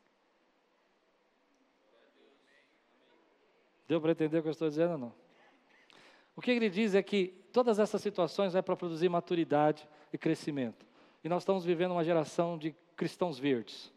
[3.88, 5.14] Deu para entender o que eu estou dizendo ou não?
[6.36, 10.86] O que ele diz é que todas essas situações é para produzir maturidade e crescimento.
[11.24, 13.92] E nós estamos vivendo uma geração de cristãos verdes.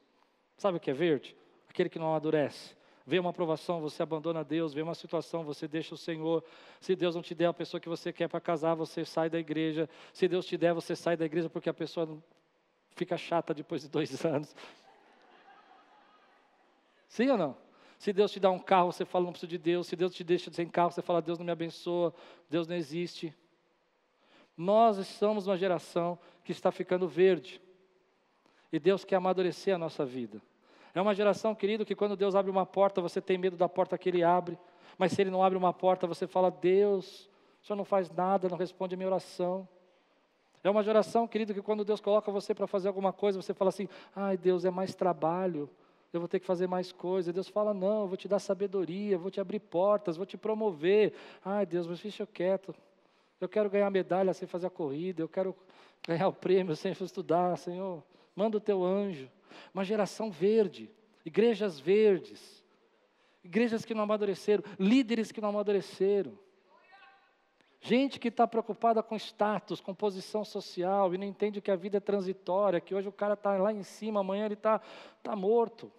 [0.56, 1.36] Sabe o que é verde?
[1.70, 2.76] Aquele que não amadurece.
[3.06, 6.44] Vê uma aprovação, você abandona Deus, vê uma situação, você deixa o Senhor.
[6.80, 9.38] Se Deus não te der a pessoa que você quer para casar, você sai da
[9.38, 9.88] igreja.
[10.12, 12.22] Se Deus te der, você sai da igreja porque a pessoa
[12.90, 14.54] fica chata depois de dois anos.
[17.08, 17.56] Sim ou não?
[17.98, 19.86] Se Deus te dá um carro, você fala, não preciso de Deus.
[19.86, 22.14] Se Deus te deixa sem carro, você fala, Deus não me abençoa,
[22.48, 23.34] Deus não existe.
[24.56, 27.60] Nós estamos uma geração que está ficando verde.
[28.72, 30.40] E Deus quer amadurecer a nossa vida.
[30.94, 33.96] É uma geração, querido, que quando Deus abre uma porta, você tem medo da porta
[33.96, 34.58] que Ele abre.
[34.98, 37.28] Mas se Ele não abre uma porta, você fala: Deus,
[37.62, 39.68] o Senhor não faz nada, não responde a minha oração.
[40.62, 43.68] É uma geração, querido, que quando Deus coloca você para fazer alguma coisa, você fala
[43.68, 45.70] assim: ai, Deus, é mais trabalho,
[46.12, 47.32] eu vou ter que fazer mais coisas.
[47.32, 51.14] Deus fala: não, eu vou te dar sabedoria, vou te abrir portas, vou te promover.
[51.44, 52.74] Ai, Deus, mas deixa quieto.
[53.40, 55.54] Eu quero ganhar medalha sem fazer a corrida, eu quero
[56.06, 58.02] ganhar o prêmio sem estudar, Senhor.
[58.34, 59.30] Manda o teu anjo
[59.72, 60.90] uma geração verde,
[61.24, 62.64] igrejas verdes,
[63.42, 66.38] igrejas que não amadureceram, líderes que não amadureceram.
[67.82, 71.96] Gente que está preocupada com status, com posição social e não entende que a vida
[71.96, 74.80] é transitória, que hoje o cara está lá em cima, amanhã ele está
[75.22, 75.90] tá morto.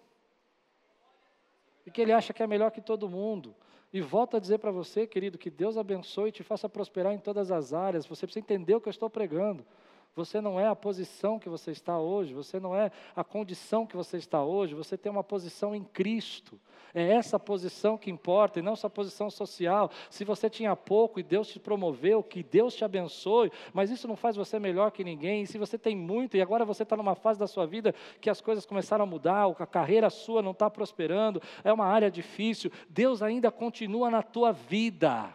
[1.84, 3.52] E que ele acha que é melhor que todo mundo.
[3.92, 7.18] E volto a dizer para você, querido, que Deus abençoe e te faça prosperar em
[7.18, 8.06] todas as áreas.
[8.06, 9.66] Você precisa entender o que eu estou pregando.
[10.14, 13.96] Você não é a posição que você está hoje, você não é a condição que
[13.96, 16.60] você está hoje, você tem uma posição em Cristo.
[16.94, 19.90] É essa posição que importa e não sua posição social.
[20.10, 24.14] Se você tinha pouco e Deus te promoveu, que Deus te abençoe, mas isso não
[24.14, 25.42] faz você melhor que ninguém.
[25.42, 28.28] E se você tem muito e agora você está numa fase da sua vida que
[28.28, 32.70] as coisas começaram a mudar, a carreira sua não está prosperando, é uma área difícil,
[32.90, 35.34] Deus ainda continua na tua vida.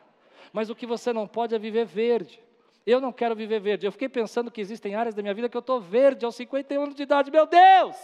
[0.54, 2.47] Mas o que você não pode é viver verde.
[2.88, 3.86] Eu não quero viver verde.
[3.86, 6.82] Eu fiquei pensando que existem áreas da minha vida que eu estou verde aos 51
[6.82, 7.30] anos de idade.
[7.30, 7.98] Meu Deus!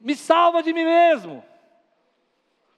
[0.00, 1.44] Me salva de mim mesmo.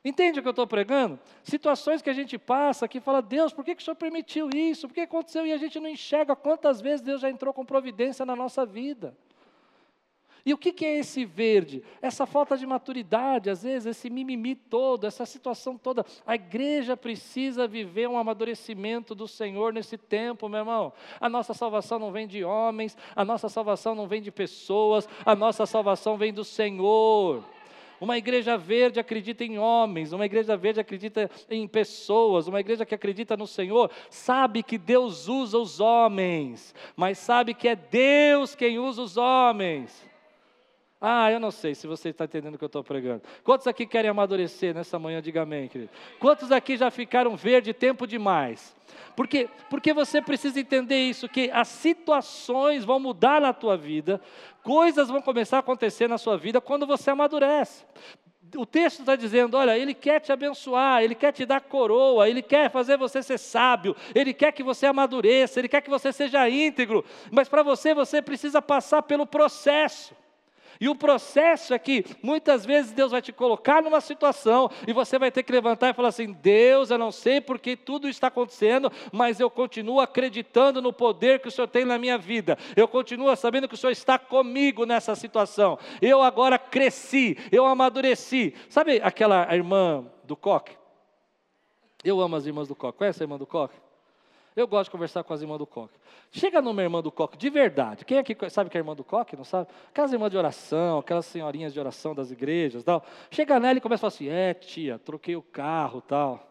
[0.05, 1.21] Entende o que eu estou pregando?
[1.45, 4.89] Situações que a gente passa que fala, Deus, por que, que o Senhor permitiu isso?
[4.89, 5.47] Por que aconteceu?
[5.47, 9.17] E a gente não enxerga quantas vezes Deus já entrou com providência na nossa vida.
[10.45, 11.83] E o que, é esse verde?
[12.01, 16.05] Essa falta de maturidade, às vezes, esse mimimi todo, essa situação toda.
[16.27, 20.93] A igreja precisa viver um amadurecimento do Senhor nesse tempo, meu irmão.
[21.21, 25.35] A nossa salvação não vem de homens, a nossa salvação não vem de pessoas, a
[25.35, 27.45] nossa salvação vem do Senhor.
[28.01, 32.95] Uma igreja verde acredita em homens, uma igreja verde acredita em pessoas, uma igreja que
[32.95, 38.79] acredita no Senhor, sabe que Deus usa os homens, mas sabe que é Deus quem
[38.79, 40.10] usa os homens.
[41.01, 43.23] Ah, eu não sei se você está entendendo o que eu estou pregando.
[43.43, 45.23] Quantos aqui querem amadurecer nessa manhã?
[45.23, 45.91] Diga amém, querido.
[46.19, 48.77] Quantos aqui já ficaram verde tempo demais?
[49.17, 54.21] Porque, porque você precisa entender isso, que as situações vão mudar na tua vida,
[54.63, 57.85] coisas vão começar a acontecer na sua vida quando você amadurece.
[58.55, 62.43] O texto está dizendo: olha, Ele quer te abençoar, Ele quer te dar coroa, Ele
[62.43, 66.47] quer fazer você ser sábio, Ele quer que você amadureça, Ele quer que você seja
[66.51, 70.20] íntegro, mas para você, você precisa passar pelo processo.
[70.81, 75.19] E o processo é que muitas vezes Deus vai te colocar numa situação e você
[75.19, 78.91] vai ter que levantar e falar assim: Deus, eu não sei porque tudo está acontecendo,
[79.13, 82.57] mas eu continuo acreditando no poder que o Senhor tem na minha vida.
[82.75, 85.79] Eu continuo sabendo que o Senhor está comigo nessa situação.
[86.01, 88.55] Eu agora cresci, eu amadureci.
[88.71, 90.79] Sabe aquela irmã do coque?
[92.03, 92.97] Eu amo as irmãs do coque.
[92.97, 93.77] Conhece a irmã do coque?
[94.57, 95.95] Eu gosto de conversar com as irmãs do coque.
[96.33, 98.05] Chega numa irmã do coque, de verdade.
[98.05, 99.37] Quem aqui sabe que é irmã do coque?
[99.37, 99.69] Não sabe?
[99.89, 103.05] Aquelas irmãs de oração, aquelas senhorinhas de oração das igrejas tal.
[103.31, 106.47] Chega nela e começa a falar assim: é, tia, troquei o carro tal.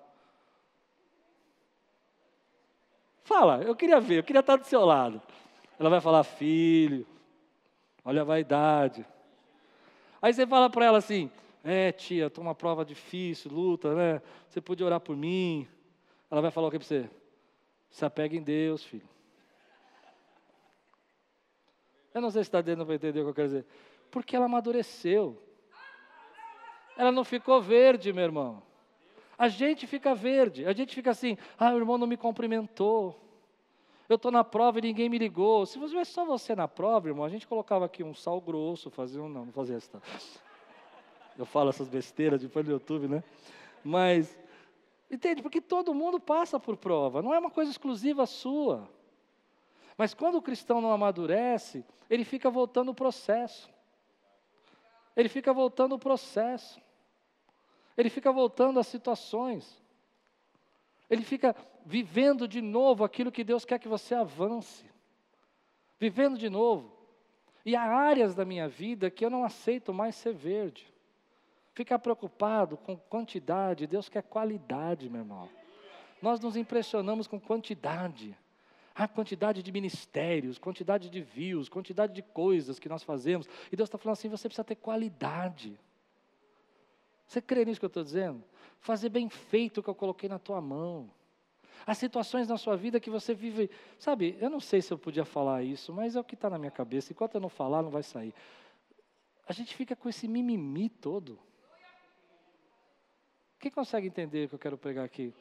[3.23, 5.21] Fala, eu queria ver, eu queria estar do seu lado.
[5.77, 7.05] Ela vai falar, filho,
[8.03, 9.05] olha a vaidade.
[10.21, 11.29] Aí você fala para ela assim:
[11.63, 14.21] é, tia, estou uma prova difícil, luta, né?
[14.47, 15.67] Você podia orar por mim.
[16.31, 17.09] Ela vai falar o que para você?
[17.89, 19.07] Se apega em Deus, filho.
[22.13, 23.65] Eu não sei se está dando para entender o que eu quero dizer.
[24.11, 25.41] Porque ela amadureceu.
[26.97, 28.63] Ela não ficou verde, meu irmão.
[29.37, 30.65] A gente fica verde.
[30.65, 33.17] A gente fica assim, ah, o irmão não me cumprimentou.
[34.09, 35.65] Eu estou na prova e ninguém me ligou.
[35.65, 39.21] Se fosse só você na prova, irmão, a gente colocava aqui um sal grosso, fazia
[39.21, 39.29] um.
[39.29, 39.91] Não, não fazia isso.
[41.37, 43.23] Eu falo essas besteiras depois no YouTube, né?
[43.83, 44.37] Mas
[45.09, 45.41] Entende?
[45.41, 48.87] Porque todo mundo passa por prova, não é uma coisa exclusiva sua.
[49.97, 53.69] Mas quando o cristão não amadurece, ele fica voltando o processo.
[55.15, 56.79] Ele fica voltando o processo.
[57.97, 59.81] Ele fica voltando às situações.
[61.09, 64.85] Ele fica vivendo de novo aquilo que Deus quer que você avance.
[65.99, 66.95] Vivendo de novo.
[67.65, 70.88] E há áreas da minha vida que eu não aceito mais ser verde.
[71.73, 75.49] Ficar preocupado com quantidade, Deus quer qualidade, meu irmão.
[76.21, 78.37] Nós nos impressionamos com quantidade.
[78.93, 83.47] A quantidade de ministérios, quantidade de views, quantidade de coisas que nós fazemos.
[83.71, 85.79] E Deus está falando assim: você precisa ter qualidade.
[87.25, 88.43] Você crê nisso que eu estou dizendo?
[88.79, 91.09] Fazer bem feito o que eu coloquei na tua mão.
[91.85, 95.23] As situações na sua vida que você vive, sabe, eu não sei se eu podia
[95.23, 97.13] falar isso, mas é o que está na minha cabeça.
[97.13, 98.33] Enquanto eu não falar, não vai sair.
[99.47, 101.39] A gente fica com esse mimimi todo.
[103.59, 105.33] Quem consegue entender o que eu quero pregar aqui?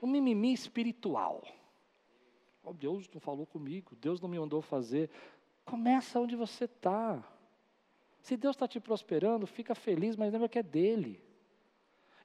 [0.00, 1.42] Um mimimi espiritual.
[2.62, 5.10] Oh, Deus não falou comigo, Deus não me mandou fazer.
[5.64, 7.22] Começa onde você está.
[8.22, 11.20] Se Deus está te prosperando, fica feliz, mas lembra que é dele.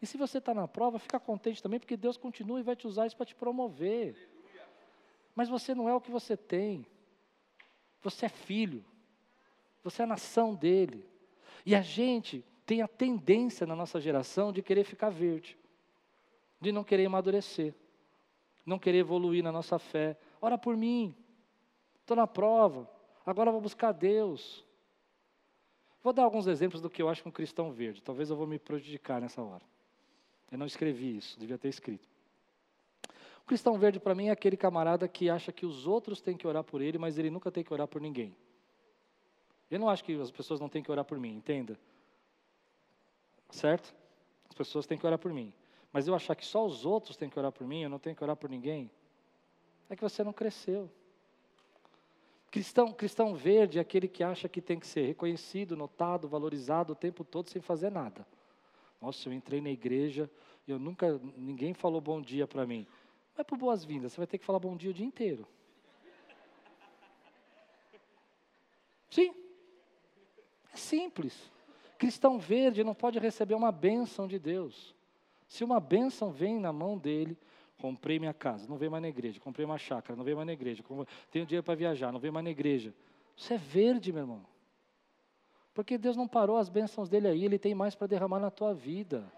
[0.01, 2.87] E se você está na prova, fica contente também, porque Deus continua e vai te
[2.87, 4.15] usar isso para te promover.
[5.35, 6.85] Mas você não é o que você tem.
[8.01, 8.85] Você é filho.
[9.83, 11.05] Você é a nação dele.
[11.65, 15.57] E a gente tem a tendência na nossa geração de querer ficar verde,
[16.61, 17.73] de não querer amadurecer,
[18.63, 20.15] não querer evoluir na nossa fé.
[20.39, 21.15] Ora por mim,
[21.99, 22.87] estou na prova,
[23.25, 24.63] agora vou buscar Deus.
[26.03, 28.59] Vou dar alguns exemplos do que eu acho um cristão verde, talvez eu vou me
[28.59, 29.63] prejudicar nessa hora.
[30.51, 32.07] Eu não escrevi isso, devia ter escrito.
[33.41, 36.45] O cristão verde para mim é aquele camarada que acha que os outros têm que
[36.45, 38.37] orar por ele, mas ele nunca tem que orar por ninguém.
[39.71, 41.75] Eu não acho que as pessoas não têm que orar por mim, entenda.
[43.49, 43.93] Certo?
[44.47, 45.53] As pessoas têm que orar por mim.
[45.91, 48.15] Mas eu achar que só os outros têm que orar por mim, eu não tenho
[48.15, 48.91] que orar por ninguém,
[49.89, 50.89] é que você não cresceu.
[52.51, 56.95] Cristão, cristão verde é aquele que acha que tem que ser reconhecido, notado, valorizado o
[56.95, 58.25] tempo todo sem fazer nada.
[59.01, 60.29] Nossa, eu entrei na igreja
[60.67, 62.87] e eu nunca, ninguém falou bom dia para mim.
[63.37, 65.47] É por boas-vindas, você vai ter que falar bom dia o dia inteiro.
[69.09, 69.33] Sim.
[70.73, 71.51] É simples.
[71.99, 74.95] Cristão verde não pode receber uma bênção de Deus.
[75.45, 77.37] Se uma bênção vem na mão dele,
[77.77, 80.53] comprei minha casa, não veio mais na igreja, comprei uma chácara, não veio mais na
[80.53, 80.81] igreja,
[81.29, 82.93] tenho dinheiro para viajar, não veio mais na igreja.
[83.35, 84.45] Isso é verde, meu irmão.
[85.73, 88.73] Porque Deus não parou as bênçãos dele aí, ele tem mais para derramar na tua
[88.73, 89.29] vida.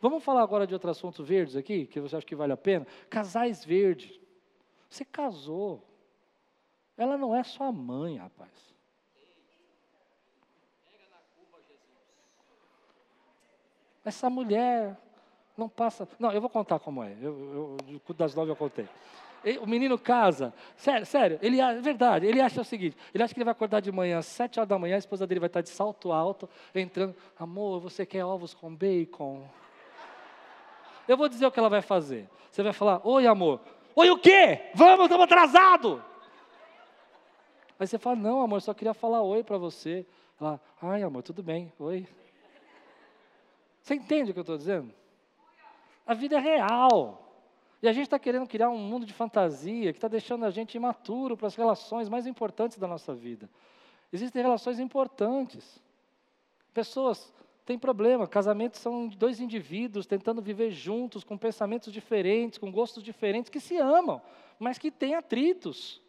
[0.00, 2.86] Vamos falar agora de outro assunto verdes aqui, que você acha que vale a pena?
[3.10, 4.18] Casais verdes.
[4.88, 5.86] Você casou.
[6.96, 8.71] Ela não é sua mãe, rapaz.
[14.04, 14.96] Essa mulher
[15.56, 16.08] não passa.
[16.18, 17.14] Não, eu vou contar como é.
[17.20, 17.76] Eu,
[18.08, 18.88] eu, das nove eu contei.
[19.60, 23.40] O menino casa, sério, sério, ele é verdade, ele acha o seguinte, ele acha que
[23.40, 25.60] ele vai acordar de manhã, às sete horas da manhã, a esposa dele vai estar
[25.60, 29.42] de salto alto, entrando, amor, você quer ovos com bacon?
[31.08, 32.28] Eu vou dizer o que ela vai fazer.
[32.52, 33.60] Você vai falar, oi amor,
[33.96, 34.70] oi o quê?
[34.76, 36.00] Vamos, estamos atrasados.
[37.80, 40.06] Aí você fala, não amor, só queria falar oi para você.
[40.40, 42.06] Ela, ai amor, tudo bem, oi.
[43.82, 44.94] Você entende o que eu estou dizendo?
[46.06, 47.18] A vida é real.
[47.82, 50.76] E a gente está querendo criar um mundo de fantasia que está deixando a gente
[50.76, 53.50] imaturo para as relações mais importantes da nossa vida.
[54.12, 55.82] Existem relações importantes.
[56.72, 57.32] Pessoas
[57.66, 58.28] têm problema.
[58.28, 63.76] Casamentos são dois indivíduos tentando viver juntos, com pensamentos diferentes, com gostos diferentes, que se
[63.78, 64.22] amam,
[64.60, 66.00] mas que têm atritos.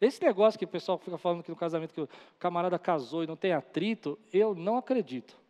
[0.00, 2.08] Esse negócio que o pessoal fica falando que no casamento que o
[2.40, 5.43] camarada casou e não tem atrito, eu não acredito.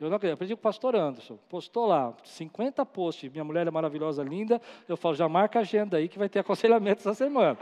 [0.00, 0.34] Eu não acredito.
[0.34, 1.38] Aprendi com o pastor Anderson.
[1.48, 3.30] Postou lá, 50 posts.
[3.30, 4.60] Minha mulher é maravilhosa, linda.
[4.88, 7.58] Eu falo, já marca a agenda aí que vai ter aconselhamento essa semana.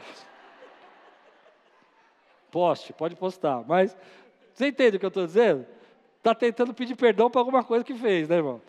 [2.51, 3.65] Poste, pode postar.
[3.67, 3.97] Mas
[4.55, 5.67] você entende o que eu estou dizendo?
[6.19, 8.61] Está tentando pedir perdão por alguma coisa que fez, né, irmão?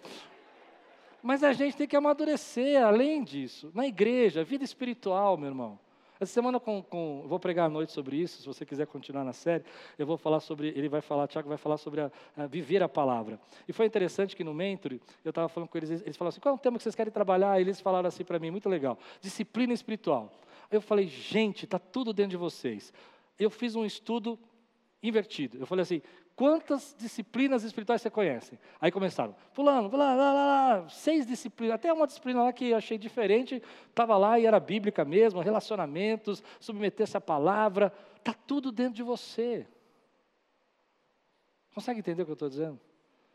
[1.22, 3.72] Mas a gente tem que amadurecer além disso.
[3.74, 5.80] Na igreja, vida espiritual, meu irmão.
[6.20, 9.32] Essa semana com, com, vou pregar à noite sobre isso, se você quiser continuar na
[9.32, 9.64] série,
[9.98, 12.90] eu vou falar sobre, ele vai falar, Tiago vai falar sobre a, a viver a
[12.90, 13.40] palavra.
[13.66, 16.54] E foi interessante que no Mentor, eu estava falando com eles, eles falaram assim, qual
[16.54, 17.58] é o tema que vocês querem trabalhar?
[17.58, 20.30] E eles falaram assim para mim, muito legal, disciplina espiritual.
[20.70, 22.94] Eu falei, gente, está tudo dentro de vocês.
[23.40, 24.38] Eu fiz um estudo
[25.02, 25.58] invertido.
[25.58, 26.02] Eu falei assim,
[26.40, 28.58] quantas disciplinas espirituais você conhece?
[28.80, 32.98] Aí começaram, fulano, lá, lá, lá, seis disciplinas, até uma disciplina lá que eu achei
[32.98, 39.04] diferente, estava lá e era bíblica mesmo, relacionamentos, submeter-se à palavra, está tudo dentro de
[39.04, 39.68] você.
[41.76, 42.80] Consegue entender o que eu estou dizendo?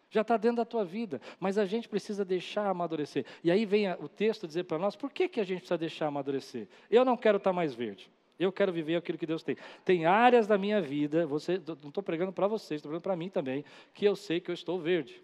[0.08, 3.26] Já está dentro da tua vida, mas a gente precisa deixar amadurecer.
[3.42, 6.06] E aí vem o texto dizer para nós, por que, que a gente precisa deixar
[6.06, 6.68] amadurecer?
[6.90, 8.10] Eu não quero estar tá mais verde.
[8.38, 9.56] Eu quero viver aquilo que Deus tem.
[9.84, 13.28] Tem áreas da minha vida, você, não estou pregando para vocês, estou pregando para mim
[13.28, 15.22] também, que eu sei que eu estou verde.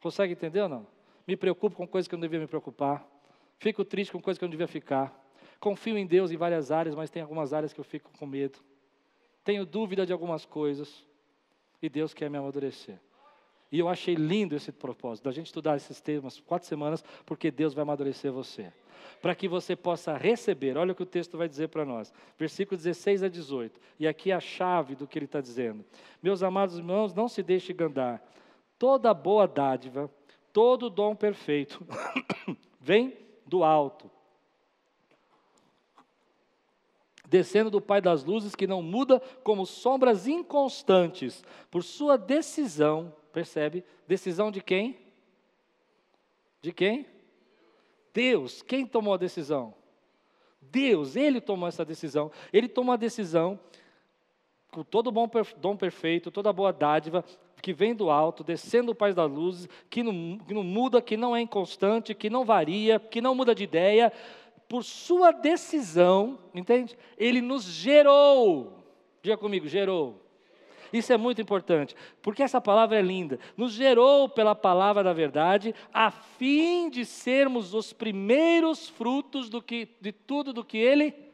[0.00, 0.86] Consegue entender ou não?
[1.26, 3.06] Me preocupo com coisas que eu não devia me preocupar.
[3.58, 5.14] Fico triste com coisas que eu não devia ficar.
[5.60, 8.58] Confio em Deus em várias áreas, mas tem algumas áreas que eu fico com medo.
[9.44, 11.06] Tenho dúvida de algumas coisas.
[11.82, 12.98] E Deus quer me amadurecer.
[13.70, 17.72] E eu achei lindo esse propósito, da gente estudar esses temas quatro semanas, porque Deus
[17.72, 18.72] vai amadurecer você
[19.20, 20.76] para que você possa receber.
[20.76, 23.80] Olha o que o texto vai dizer para nós, versículo 16 a 18.
[23.98, 25.84] E aqui é a chave do que ele está dizendo.
[26.22, 28.22] Meus amados irmãos, não se deixe enganar.
[28.78, 30.10] Toda boa dádiva,
[30.52, 31.86] todo dom perfeito,
[32.80, 33.14] vem
[33.46, 34.10] do alto.
[37.28, 43.84] Descendo do Pai das luzes, que não muda como sombras inconstantes, por sua decisão, percebe?
[44.06, 44.98] Decisão de quem?
[46.60, 47.06] De quem?
[48.12, 49.74] Deus, quem tomou a decisão?
[50.60, 52.30] Deus, Ele tomou essa decisão.
[52.52, 53.58] Ele tomou a decisão
[54.70, 57.24] com todo bom dom perfeito, toda boa dádiva
[57.60, 61.16] que vem do alto, descendo o Pai da luz, que não, que não muda, que
[61.16, 64.12] não é inconstante, que não varia, que não muda de ideia.
[64.68, 66.96] Por sua decisão, entende?
[67.18, 68.78] Ele nos gerou.
[69.22, 70.22] Diga comigo, gerou.
[70.92, 73.38] Isso é muito importante, porque essa palavra é linda.
[73.56, 79.88] Nos gerou pela palavra da verdade, a fim de sermos os primeiros frutos do que,
[80.00, 81.29] de tudo do que Ele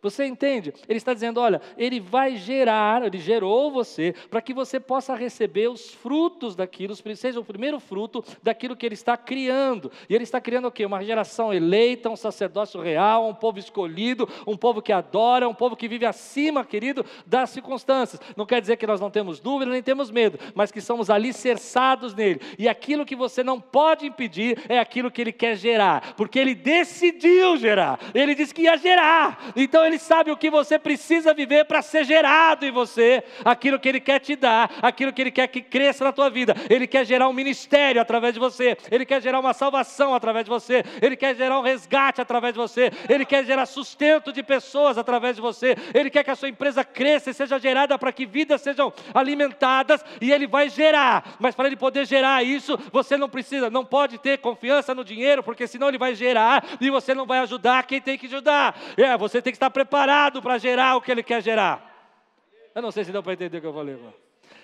[0.00, 0.72] você entende?
[0.88, 5.68] Ele está dizendo: olha, ele vai gerar, ele gerou você, para que você possa receber
[5.68, 9.90] os frutos daquilo, seja o primeiro fruto daquilo que ele está criando.
[10.08, 10.86] E ele está criando o quê?
[10.86, 15.76] Uma geração eleita, um sacerdócio real, um povo escolhido, um povo que adora, um povo
[15.76, 18.20] que vive acima, querido, das circunstâncias.
[18.36, 22.14] Não quer dizer que nós não temos dúvida, nem temos medo, mas que somos alicerçados
[22.14, 22.40] nele.
[22.58, 26.54] E aquilo que você não pode impedir é aquilo que ele quer gerar, porque ele
[26.54, 27.98] decidiu gerar.
[28.14, 29.52] Ele disse que ia gerar.
[29.56, 33.80] Então Então Ele sabe o que você precisa viver para ser gerado em você, aquilo
[33.80, 36.54] que Ele quer te dar, aquilo que Ele quer que cresça na tua vida.
[36.70, 40.50] Ele quer gerar um ministério através de você, Ele quer gerar uma salvação através de
[40.50, 44.96] você, Ele quer gerar um resgate através de você, Ele quer gerar sustento de pessoas
[44.98, 48.24] através de você, Ele quer que a sua empresa cresça e seja gerada para que
[48.24, 53.28] vidas sejam alimentadas e Ele vai gerar, mas para Ele poder gerar isso, você não
[53.28, 57.26] precisa, não pode ter confiança no dinheiro, porque senão Ele vai gerar e você não
[57.26, 58.80] vai ajudar quem tem que ajudar.
[58.96, 61.90] É, você tem que estar preparado para gerar o que Ele quer gerar.
[62.74, 63.98] Eu não sei se deu para entender o que eu falei.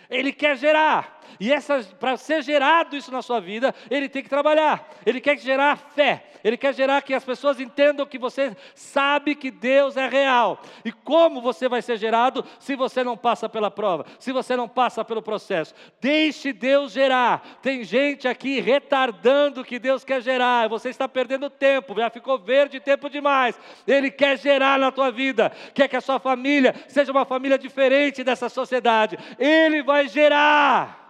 [0.08, 1.17] Ele quer gerar.
[1.38, 1.50] E
[1.98, 4.88] para ser gerado isso na sua vida, ele tem que trabalhar.
[5.04, 6.24] Ele quer gerar fé.
[6.42, 10.62] Ele quer gerar que as pessoas entendam que você sabe que Deus é real.
[10.84, 14.68] E como você vai ser gerado se você não passa pela prova, se você não
[14.68, 15.74] passa pelo processo?
[16.00, 17.58] Deixe Deus gerar.
[17.60, 20.68] Tem gente aqui retardando o que Deus quer gerar.
[20.68, 23.58] Você está perdendo tempo, já ficou verde tempo demais.
[23.86, 25.52] Ele quer gerar na tua vida.
[25.74, 29.18] Quer que a sua família seja uma família diferente dessa sociedade.
[29.38, 31.07] Ele vai vai gerar.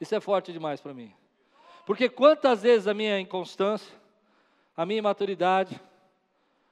[0.00, 1.12] Isso é forte demais para mim.
[1.84, 3.94] Porque quantas vezes a minha inconstância,
[4.76, 5.80] a minha imaturidade,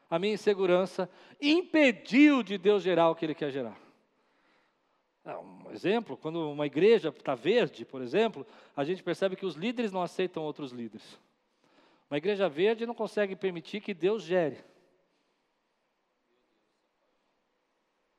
[0.09, 1.09] a minha insegurança
[1.41, 3.79] impediu de Deus gerar o que Ele quer gerar.
[5.25, 9.55] É, um exemplo, quando uma igreja está verde, por exemplo, a gente percebe que os
[9.55, 11.19] líderes não aceitam outros líderes.
[12.11, 14.65] Uma igreja verde não consegue permitir que Deus gere.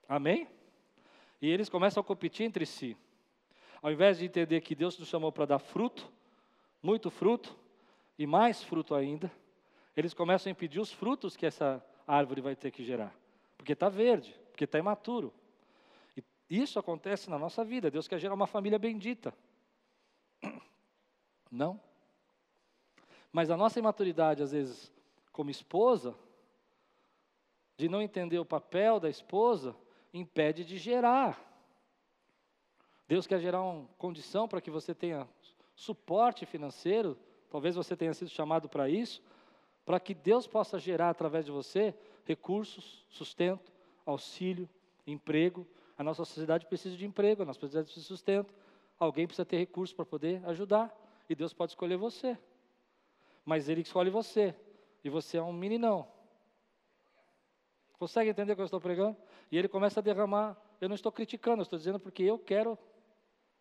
[0.08, 0.48] Amém?
[1.42, 2.96] E eles começam a competir entre si.
[3.82, 6.12] Ao invés de entender que Deus nos chamou para dar fruto,
[6.82, 7.56] muito fruto,
[8.18, 9.32] e mais fruto ainda,
[9.96, 13.16] eles começam a impedir os frutos que essa árvore vai ter que gerar.
[13.58, 15.34] Porque está verde, porque está imaturo.
[16.50, 17.92] E isso acontece na nossa vida.
[17.92, 19.34] Deus quer gerar uma família bendita.
[21.52, 21.80] Não.
[23.32, 24.92] Mas a nossa imaturidade, às vezes,
[25.32, 26.16] como esposa,
[27.78, 29.76] de não entender o papel da esposa,
[30.14, 31.40] impede de gerar.
[33.10, 35.28] Deus quer gerar uma condição para que você tenha
[35.76, 37.18] suporte financeiro,
[37.50, 39.20] talvez você tenha sido chamado para isso,
[39.84, 43.74] para que Deus possa gerar através de você recursos, sustento,
[44.06, 44.70] auxílio,
[45.08, 45.66] emprego.
[45.98, 48.54] A nossa sociedade precisa de emprego, a nossa sociedade precisa de sustento.
[49.00, 50.96] Alguém precisa ter recursos para poder ajudar,
[51.28, 52.38] e Deus pode escolher você.
[53.44, 54.54] Mas Ele escolhe você,
[55.04, 56.08] e você é um meninão,
[58.00, 59.18] Consegue entender o que eu estou pregando?
[59.52, 60.56] E ele começa a derramar.
[60.80, 62.80] Eu não estou criticando, eu estou dizendo porque eu quero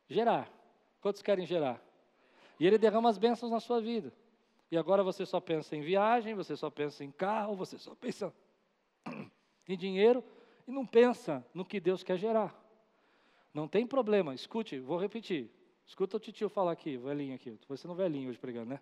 [0.08, 0.50] gerar.
[1.00, 1.82] Quantos querem gerar?
[2.58, 4.12] E ele derrama as bênçãos na sua vida.
[4.70, 8.32] E agora você só pensa em viagem, você só pensa em carro, você só pensa
[9.66, 10.22] em dinheiro
[10.66, 12.54] e não pensa no que Deus quer gerar.
[13.54, 15.50] Não tem problema, escute, vou repetir.
[15.86, 17.50] Escuta o titio falar aqui, velhinho aqui.
[17.50, 18.80] Estou um velhinho hoje pregando, né?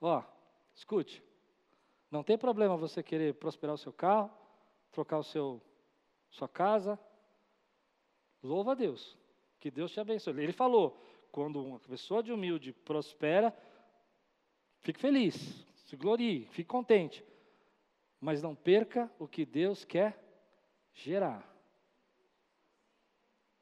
[0.00, 0.22] Ó,
[0.74, 1.22] escute.
[2.10, 4.30] Não tem problema você querer prosperar o seu carro,
[4.90, 5.60] trocar o seu
[6.30, 6.98] sua casa.
[8.42, 9.19] Louva a Deus.
[9.60, 10.42] Que Deus te abençoe.
[10.42, 10.98] Ele falou:
[11.30, 13.54] quando uma pessoa de humilde prospera,
[14.80, 17.22] fique feliz, se glorie, fique contente.
[18.18, 20.18] Mas não perca o que Deus quer
[20.94, 21.46] gerar.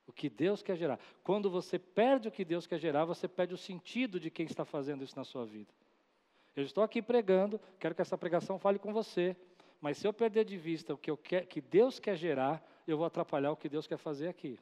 [0.06, 0.98] O que Deus quer gerar.
[1.22, 4.64] Quando você perde o que Deus quer gerar, você perde o sentido de quem está
[4.64, 5.72] fazendo isso na sua vida.
[6.56, 9.36] Eu estou aqui pregando, quero que essa pregação fale com você.
[9.80, 11.14] Mas se eu perder de vista o que,
[11.46, 14.58] que Deus quer gerar, eu vou atrapalhar o que Deus quer fazer aqui.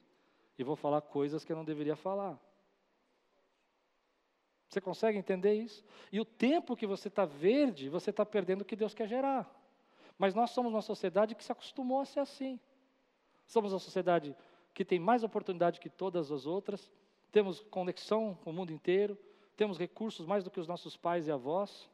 [0.58, 2.38] E vou falar coisas que eu não deveria falar.
[4.68, 5.84] Você consegue entender isso?
[6.10, 9.48] E o tempo que você está verde, você está perdendo o que Deus quer gerar.
[10.18, 12.58] Mas nós somos uma sociedade que se acostumou a ser assim.
[13.46, 14.36] Somos uma sociedade
[14.74, 16.90] que tem mais oportunidade que todas as outras,
[17.30, 19.18] temos conexão com o mundo inteiro,
[19.56, 21.88] temos recursos mais do que os nossos pais e avós,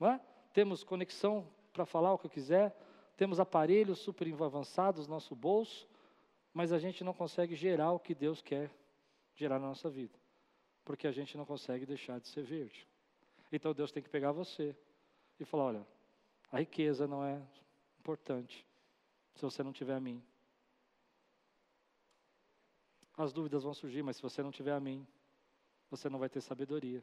[0.00, 0.20] é?
[0.52, 2.76] temos conexão para falar o que quiser,
[3.16, 5.88] temos aparelhos super avançados no nosso bolso,
[6.54, 8.70] mas a gente não consegue gerar o que Deus quer
[9.34, 10.16] gerar na nossa vida,
[10.84, 12.86] porque a gente não consegue deixar de ser verde.
[13.50, 14.74] Então Deus tem que pegar você
[15.40, 15.86] e falar: olha,
[16.52, 17.42] a riqueza não é
[17.98, 18.64] importante
[19.34, 20.22] se você não tiver a mim.
[23.16, 25.06] As dúvidas vão surgir, mas se você não tiver a mim,
[25.90, 27.02] você não vai ter sabedoria.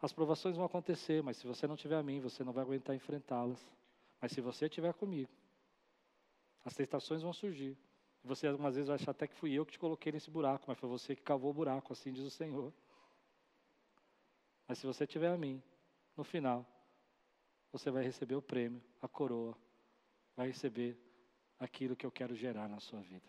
[0.00, 2.94] As provações vão acontecer, mas se você não tiver a mim, você não vai aguentar
[2.94, 3.60] enfrentá-las.
[4.20, 5.30] Mas se você estiver comigo,
[6.64, 7.76] as tentações vão surgir.
[8.24, 10.78] Você algumas vezes vai achar até que fui eu que te coloquei nesse buraco, mas
[10.78, 12.72] foi você que cavou o buraco, assim diz o Senhor.
[14.66, 15.62] Mas se você tiver a mim,
[16.16, 16.66] no final,
[17.72, 19.56] você vai receber o prêmio, a coroa,
[20.36, 20.98] vai receber
[21.58, 23.26] aquilo que eu quero gerar na sua vida.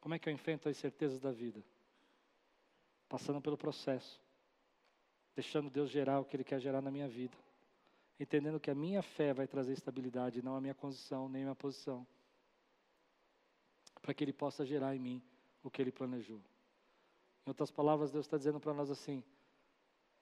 [0.00, 1.64] Como é que eu enfrento as certezas da vida?
[3.08, 4.22] Passando pelo processo
[5.34, 7.36] deixando Deus gerar o que Ele quer gerar na minha vida.
[8.18, 11.54] Entendendo que a minha fé vai trazer estabilidade, não a minha condição, nem a minha
[11.54, 12.06] posição,
[14.00, 15.22] para que Ele possa gerar em mim
[15.62, 16.40] o que Ele planejou.
[17.46, 19.22] Em outras palavras, Deus está dizendo para nós assim: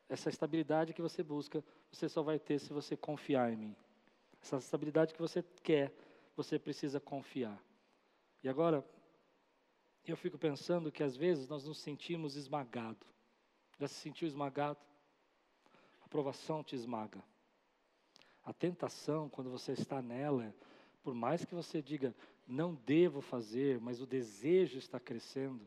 [0.08, 3.76] essa estabilidade que você busca, você só vai ter se você confiar em mim.
[4.40, 5.92] Essa estabilidade que você quer,
[6.36, 7.62] você precisa confiar.
[8.42, 8.84] E agora,
[10.04, 13.08] eu fico pensando que às vezes nós nos sentimos esmagados.
[13.78, 14.80] Já se sentiu esmagado?
[16.00, 17.22] A provação te esmaga.
[18.44, 20.54] A tentação, quando você está nela,
[21.02, 22.14] por mais que você diga,
[22.46, 25.66] não devo fazer, mas o desejo está crescendo.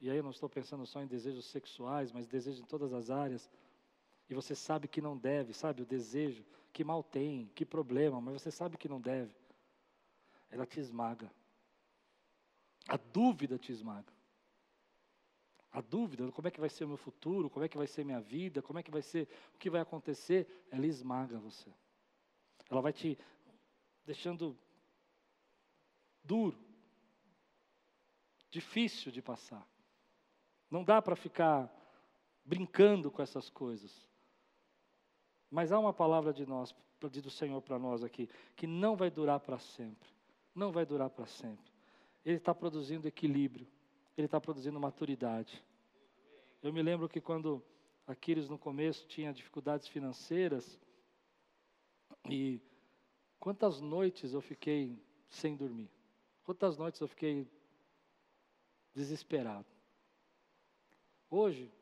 [0.00, 3.08] E aí eu não estou pensando só em desejos sexuais, mas desejo em todas as
[3.08, 3.48] áreas.
[4.28, 5.82] E você sabe que não deve, sabe?
[5.82, 9.32] O desejo, que mal tem, que problema, mas você sabe que não deve.
[10.50, 11.30] Ela te esmaga.
[12.88, 14.12] A dúvida te esmaga.
[15.70, 18.04] A dúvida, como é que vai ser o meu futuro, como é que vai ser
[18.04, 21.70] minha vida, como é que vai ser, o que vai acontecer, ela esmaga você.
[22.70, 23.18] Ela vai te
[24.04, 24.56] deixando
[26.24, 26.58] duro,
[28.50, 29.66] difícil de passar.
[30.70, 31.70] Não dá para ficar
[32.44, 34.08] brincando com essas coisas.
[35.50, 39.40] Mas há uma palavra de nós, do Senhor para nós aqui, que não vai durar
[39.40, 40.08] para sempre.
[40.54, 41.70] Não vai durar para sempre.
[42.24, 43.66] Ele está produzindo equilíbrio.
[44.16, 45.62] Ele está produzindo maturidade.
[46.62, 47.62] Eu me lembro que quando
[48.06, 50.78] Aquiles no começo tinha dificuldades financeiras,
[52.28, 52.60] e
[53.38, 54.98] quantas noites eu fiquei
[55.28, 55.90] sem dormir.
[56.44, 57.48] Quantas noites eu fiquei
[58.94, 59.66] desesperado.
[61.30, 61.72] Hoje,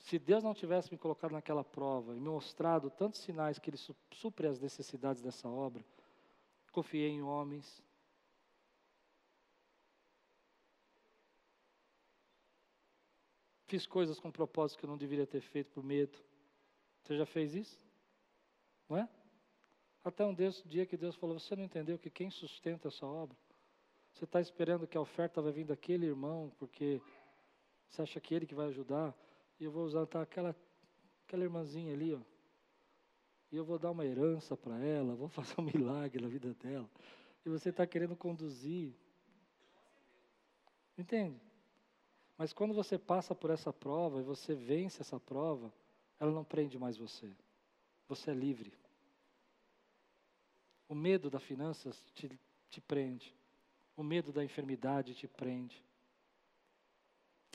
[0.00, 3.78] se Deus não tivesse me colocado naquela prova e me mostrado tantos sinais que Ele
[4.12, 5.84] supre as necessidades dessa obra,
[6.72, 7.82] confiei em homens.
[13.66, 16.18] Fiz coisas com propósito que eu não deveria ter feito por medo.
[17.02, 17.78] Você já fez isso?
[18.88, 19.08] Não é?
[20.02, 23.36] Até um dia que Deus falou: Você não entendeu que quem sustenta essa obra?
[24.12, 27.00] Você está esperando que a oferta vai vir daquele irmão, porque
[27.88, 29.14] você acha que ele que vai ajudar?
[29.58, 30.56] E eu vou usar tá, aquela,
[31.26, 32.20] aquela irmãzinha ali, ó.
[33.52, 36.88] E eu vou dar uma herança para ela, vou fazer um milagre na vida dela.
[37.44, 38.94] E você está querendo conduzir.
[40.96, 41.40] Entende?
[42.38, 45.72] Mas quando você passa por essa prova e você vence essa prova,
[46.18, 47.30] ela não prende mais você.
[48.08, 48.72] Você é livre.
[50.90, 52.36] O medo das finanças te,
[52.68, 53.32] te prende.
[53.96, 55.80] O medo da enfermidade te prende.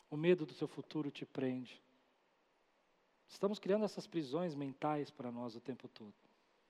[0.10, 1.84] O medo do seu futuro te prende.
[3.28, 6.14] Estamos criando essas prisões mentais para nós o tempo todo.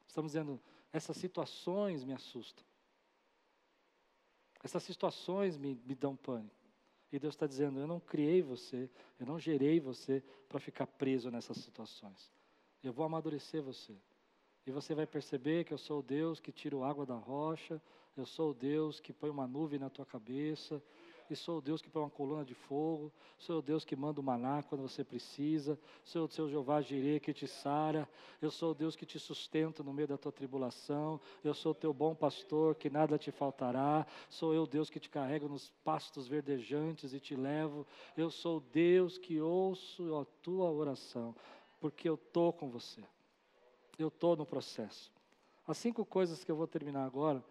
[0.07, 0.59] Estamos dizendo,
[0.91, 2.65] essas situações me assustam.
[4.63, 6.55] Essas situações me, me dão pânico.
[7.11, 8.89] E Deus está dizendo: Eu não criei você,
[9.19, 12.33] eu não gerei você para ficar preso nessas situações.
[12.81, 13.95] Eu vou amadurecer você.
[14.65, 17.81] E você vai perceber que eu sou o Deus que tira água da rocha,
[18.17, 20.81] eu sou o Deus que põe uma nuvem na tua cabeça,
[21.29, 24.19] e sou o Deus que põe uma coluna de fogo, sou o Deus que manda
[24.19, 28.07] o maná quando você precisa, sou o seu Jeová Jireh que te sara,
[28.41, 31.75] eu sou o Deus que te sustenta no meio da tua tribulação, eu sou o
[31.75, 36.27] teu bom pastor que nada te faltará, sou eu Deus que te carrego nos pastos
[36.27, 37.85] verdejantes e te levo,
[38.15, 41.35] eu sou o Deus que ouço a tua oração,
[41.79, 43.03] porque eu estou com você,
[44.03, 45.11] eu estou no processo.
[45.67, 47.43] As cinco coisas que eu vou terminar agora,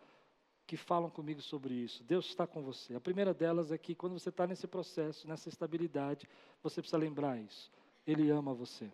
[0.67, 2.03] que falam comigo sobre isso.
[2.05, 2.95] Deus está com você.
[2.95, 6.29] A primeira delas é que quando você está nesse processo, nessa estabilidade,
[6.63, 7.71] você precisa lembrar isso.
[8.07, 8.91] Ele ama você.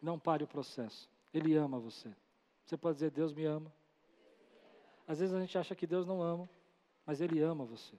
[0.00, 1.08] Não pare o processo.
[1.34, 2.14] Ele ama você.
[2.64, 3.72] Você pode dizer, Deus me ama.
[5.06, 6.48] Às vezes a gente acha que Deus não ama,
[7.04, 7.96] mas Ele ama você.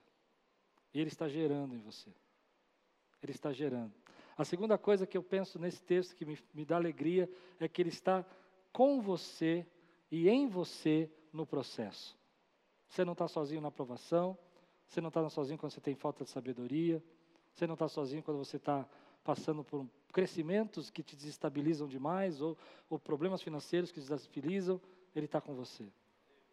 [0.94, 2.10] E Ele está gerando em você.
[3.22, 3.92] Ele está gerando.
[4.40, 7.82] A segunda coisa que eu penso nesse texto que me, me dá alegria é que
[7.82, 8.24] Ele está
[8.72, 9.66] com você
[10.10, 12.16] e em você no processo.
[12.88, 14.38] Você não está sozinho na aprovação,
[14.86, 17.04] você não está sozinho quando você tem falta de sabedoria,
[17.52, 18.88] você não está sozinho quando você está
[19.22, 22.56] passando por crescimentos que te desestabilizam demais, ou,
[22.88, 24.80] ou problemas financeiros que desestabilizam,
[25.14, 25.86] Ele está com você.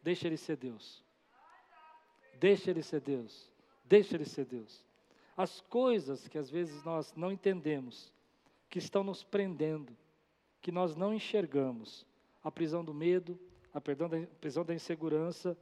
[0.04, 1.02] Deixa Ele ser Deus.
[2.38, 3.50] Deixa Ele ser Deus.
[3.86, 4.86] Deixa Ele ser Deus.
[5.38, 8.12] As coisas que às vezes nós não entendemos,
[8.68, 9.96] que estão nos prendendo,
[10.60, 12.06] que nós não enxergamos,
[12.44, 13.40] a prisão do medo,
[13.72, 15.56] a prisão da insegurança,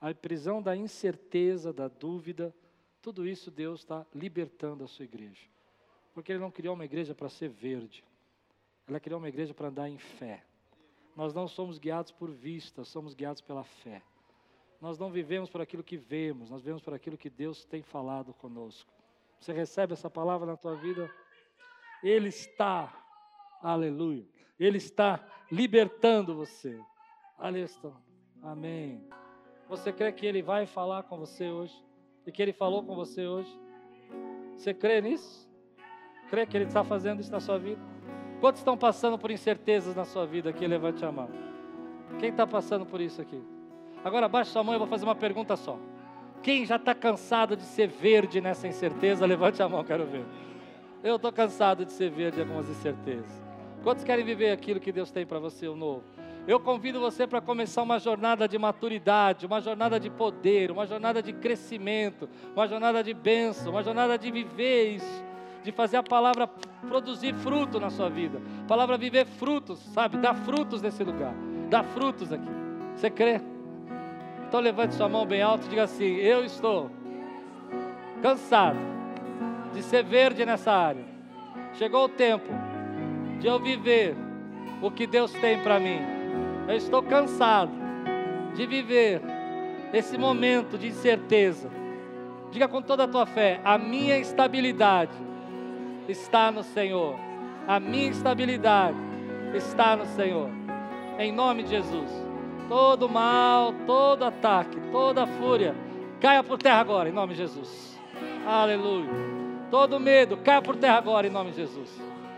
[0.00, 2.54] a prisão da incerteza, da dúvida,
[3.00, 5.48] tudo isso Deus está libertando a sua igreja.
[6.12, 8.04] Porque Ele não criou uma igreja para ser verde,
[8.86, 10.44] Ele criou uma igreja para andar em fé.
[11.16, 14.02] Nós não somos guiados por vista, somos guiados pela fé.
[14.80, 18.34] Nós não vivemos por aquilo que vemos, nós vivemos por aquilo que Deus tem falado
[18.34, 18.92] conosco.
[19.40, 21.10] Você recebe essa palavra na tua vida?
[22.02, 22.92] Ele está,
[23.62, 24.26] aleluia.
[24.58, 26.80] Ele está libertando você.
[27.38, 27.94] Alisson,
[28.42, 29.06] amém.
[29.68, 31.74] Você crê que Ele vai falar com você hoje?
[32.26, 33.50] E que Ele falou com você hoje?
[34.56, 35.50] Você crê nisso?
[36.30, 37.80] Crê que Ele está fazendo isso na sua vida?
[38.40, 40.66] Quantos estão passando por incertezas na sua vida aqui?
[40.66, 41.28] Levante a mão.
[42.18, 43.42] Quem está passando por isso aqui?
[44.04, 45.78] Agora baixe sua mão e eu vou fazer uma pergunta só.
[46.44, 49.24] Quem já está cansado de ser verde nessa incerteza?
[49.26, 50.26] Levante a mão, quero ver.
[51.02, 53.42] Eu estou cansado de ser verde em algumas incertezas.
[53.82, 56.02] Quantos querem viver aquilo que Deus tem para você, o novo?
[56.46, 61.22] Eu convido você para começar uma jornada de maturidade, uma jornada de poder, uma jornada
[61.22, 65.24] de crescimento, uma jornada de bênção, uma jornada de viver isso,
[65.62, 66.46] de fazer a palavra
[66.86, 68.38] produzir fruto na sua vida.
[68.64, 70.18] A palavra viver frutos, sabe?
[70.18, 71.32] Dar frutos nesse lugar.
[71.70, 72.50] Dar frutos aqui.
[72.94, 73.53] Você crê?
[74.54, 76.88] Então levante sua mão bem alto e diga assim: Eu estou
[78.22, 78.78] cansado
[79.72, 81.04] de ser verde nessa área.
[81.72, 82.46] Chegou o tempo
[83.40, 84.14] de eu viver
[84.80, 85.98] o que Deus tem para mim.
[86.68, 87.72] Eu estou cansado
[88.54, 89.20] de viver
[89.92, 91.68] esse momento de incerteza.
[92.52, 95.18] Diga com toda a tua fé: a minha estabilidade
[96.08, 97.16] está no Senhor.
[97.66, 98.98] A minha estabilidade
[99.52, 100.48] está no Senhor.
[101.18, 102.33] Em nome de Jesus.
[102.68, 105.74] Todo mal, todo ataque, toda fúria,
[106.20, 108.00] caia por terra agora, em nome de Jesus.
[108.46, 109.10] Aleluia.
[109.70, 111.90] Todo medo, caia por terra agora, em nome de Jesus.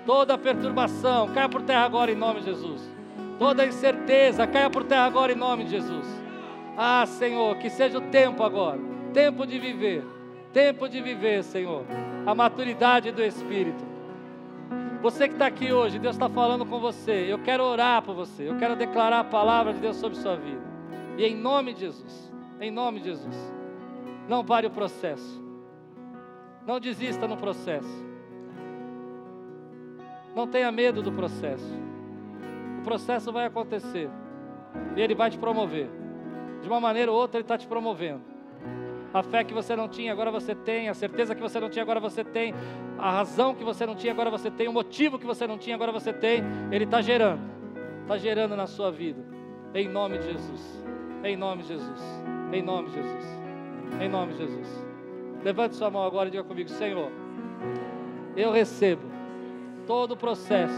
[0.05, 2.91] Toda perturbação, caia por terra agora, em nome de Jesus.
[3.39, 6.07] Toda incerteza, caia por terra agora, em nome de Jesus.
[6.77, 10.05] Ah, Senhor, que seja o tempo agora tempo de viver,
[10.53, 11.87] tempo de viver, Senhor,
[12.27, 13.83] a maturidade do Espírito
[15.03, 17.27] você que está aqui hoje, Deus está falando com você.
[17.29, 18.49] Eu quero orar por você.
[18.49, 20.63] Eu quero declarar a palavra de Deus sobre sua vida.
[21.17, 23.55] E em nome de Jesus, em nome de Jesus,
[24.29, 25.43] não pare o processo.
[26.67, 28.05] Não desista no processo.
[30.35, 31.73] Não tenha medo do processo.
[32.81, 34.11] O processo vai acontecer.
[34.97, 35.89] E ele vai te promover.
[36.61, 38.36] De uma maneira ou outra, ele está te promovendo.
[39.13, 40.89] A fé que você não tinha, agora você tem.
[40.89, 42.55] A certeza que você não tinha, agora você tem.
[42.99, 44.69] A razão que você não tinha, agora você tem.
[44.69, 46.43] O motivo que você não tinha, agora você tem.
[46.71, 47.41] Ele está gerando.
[48.03, 49.23] Está gerando na sua vida.
[49.75, 50.85] Em nome de Jesus.
[51.25, 52.01] Em nome de Jesus.
[52.53, 53.25] Em nome de Jesus.
[54.01, 54.87] Em nome de Jesus.
[55.43, 57.11] Levante sua mão agora e diga comigo: Senhor,
[58.37, 59.03] eu recebo
[59.87, 60.75] todo o processo,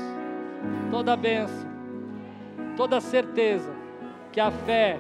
[0.91, 1.68] toda a bênção,
[2.76, 3.72] toda a certeza
[4.31, 4.99] que a fé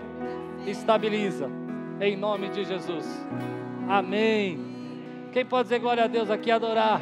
[0.66, 1.50] estabiliza
[2.00, 3.06] em nome de Jesus.
[3.88, 4.58] Amém.
[5.32, 7.00] Quem pode dizer glória a Deus aqui adorar?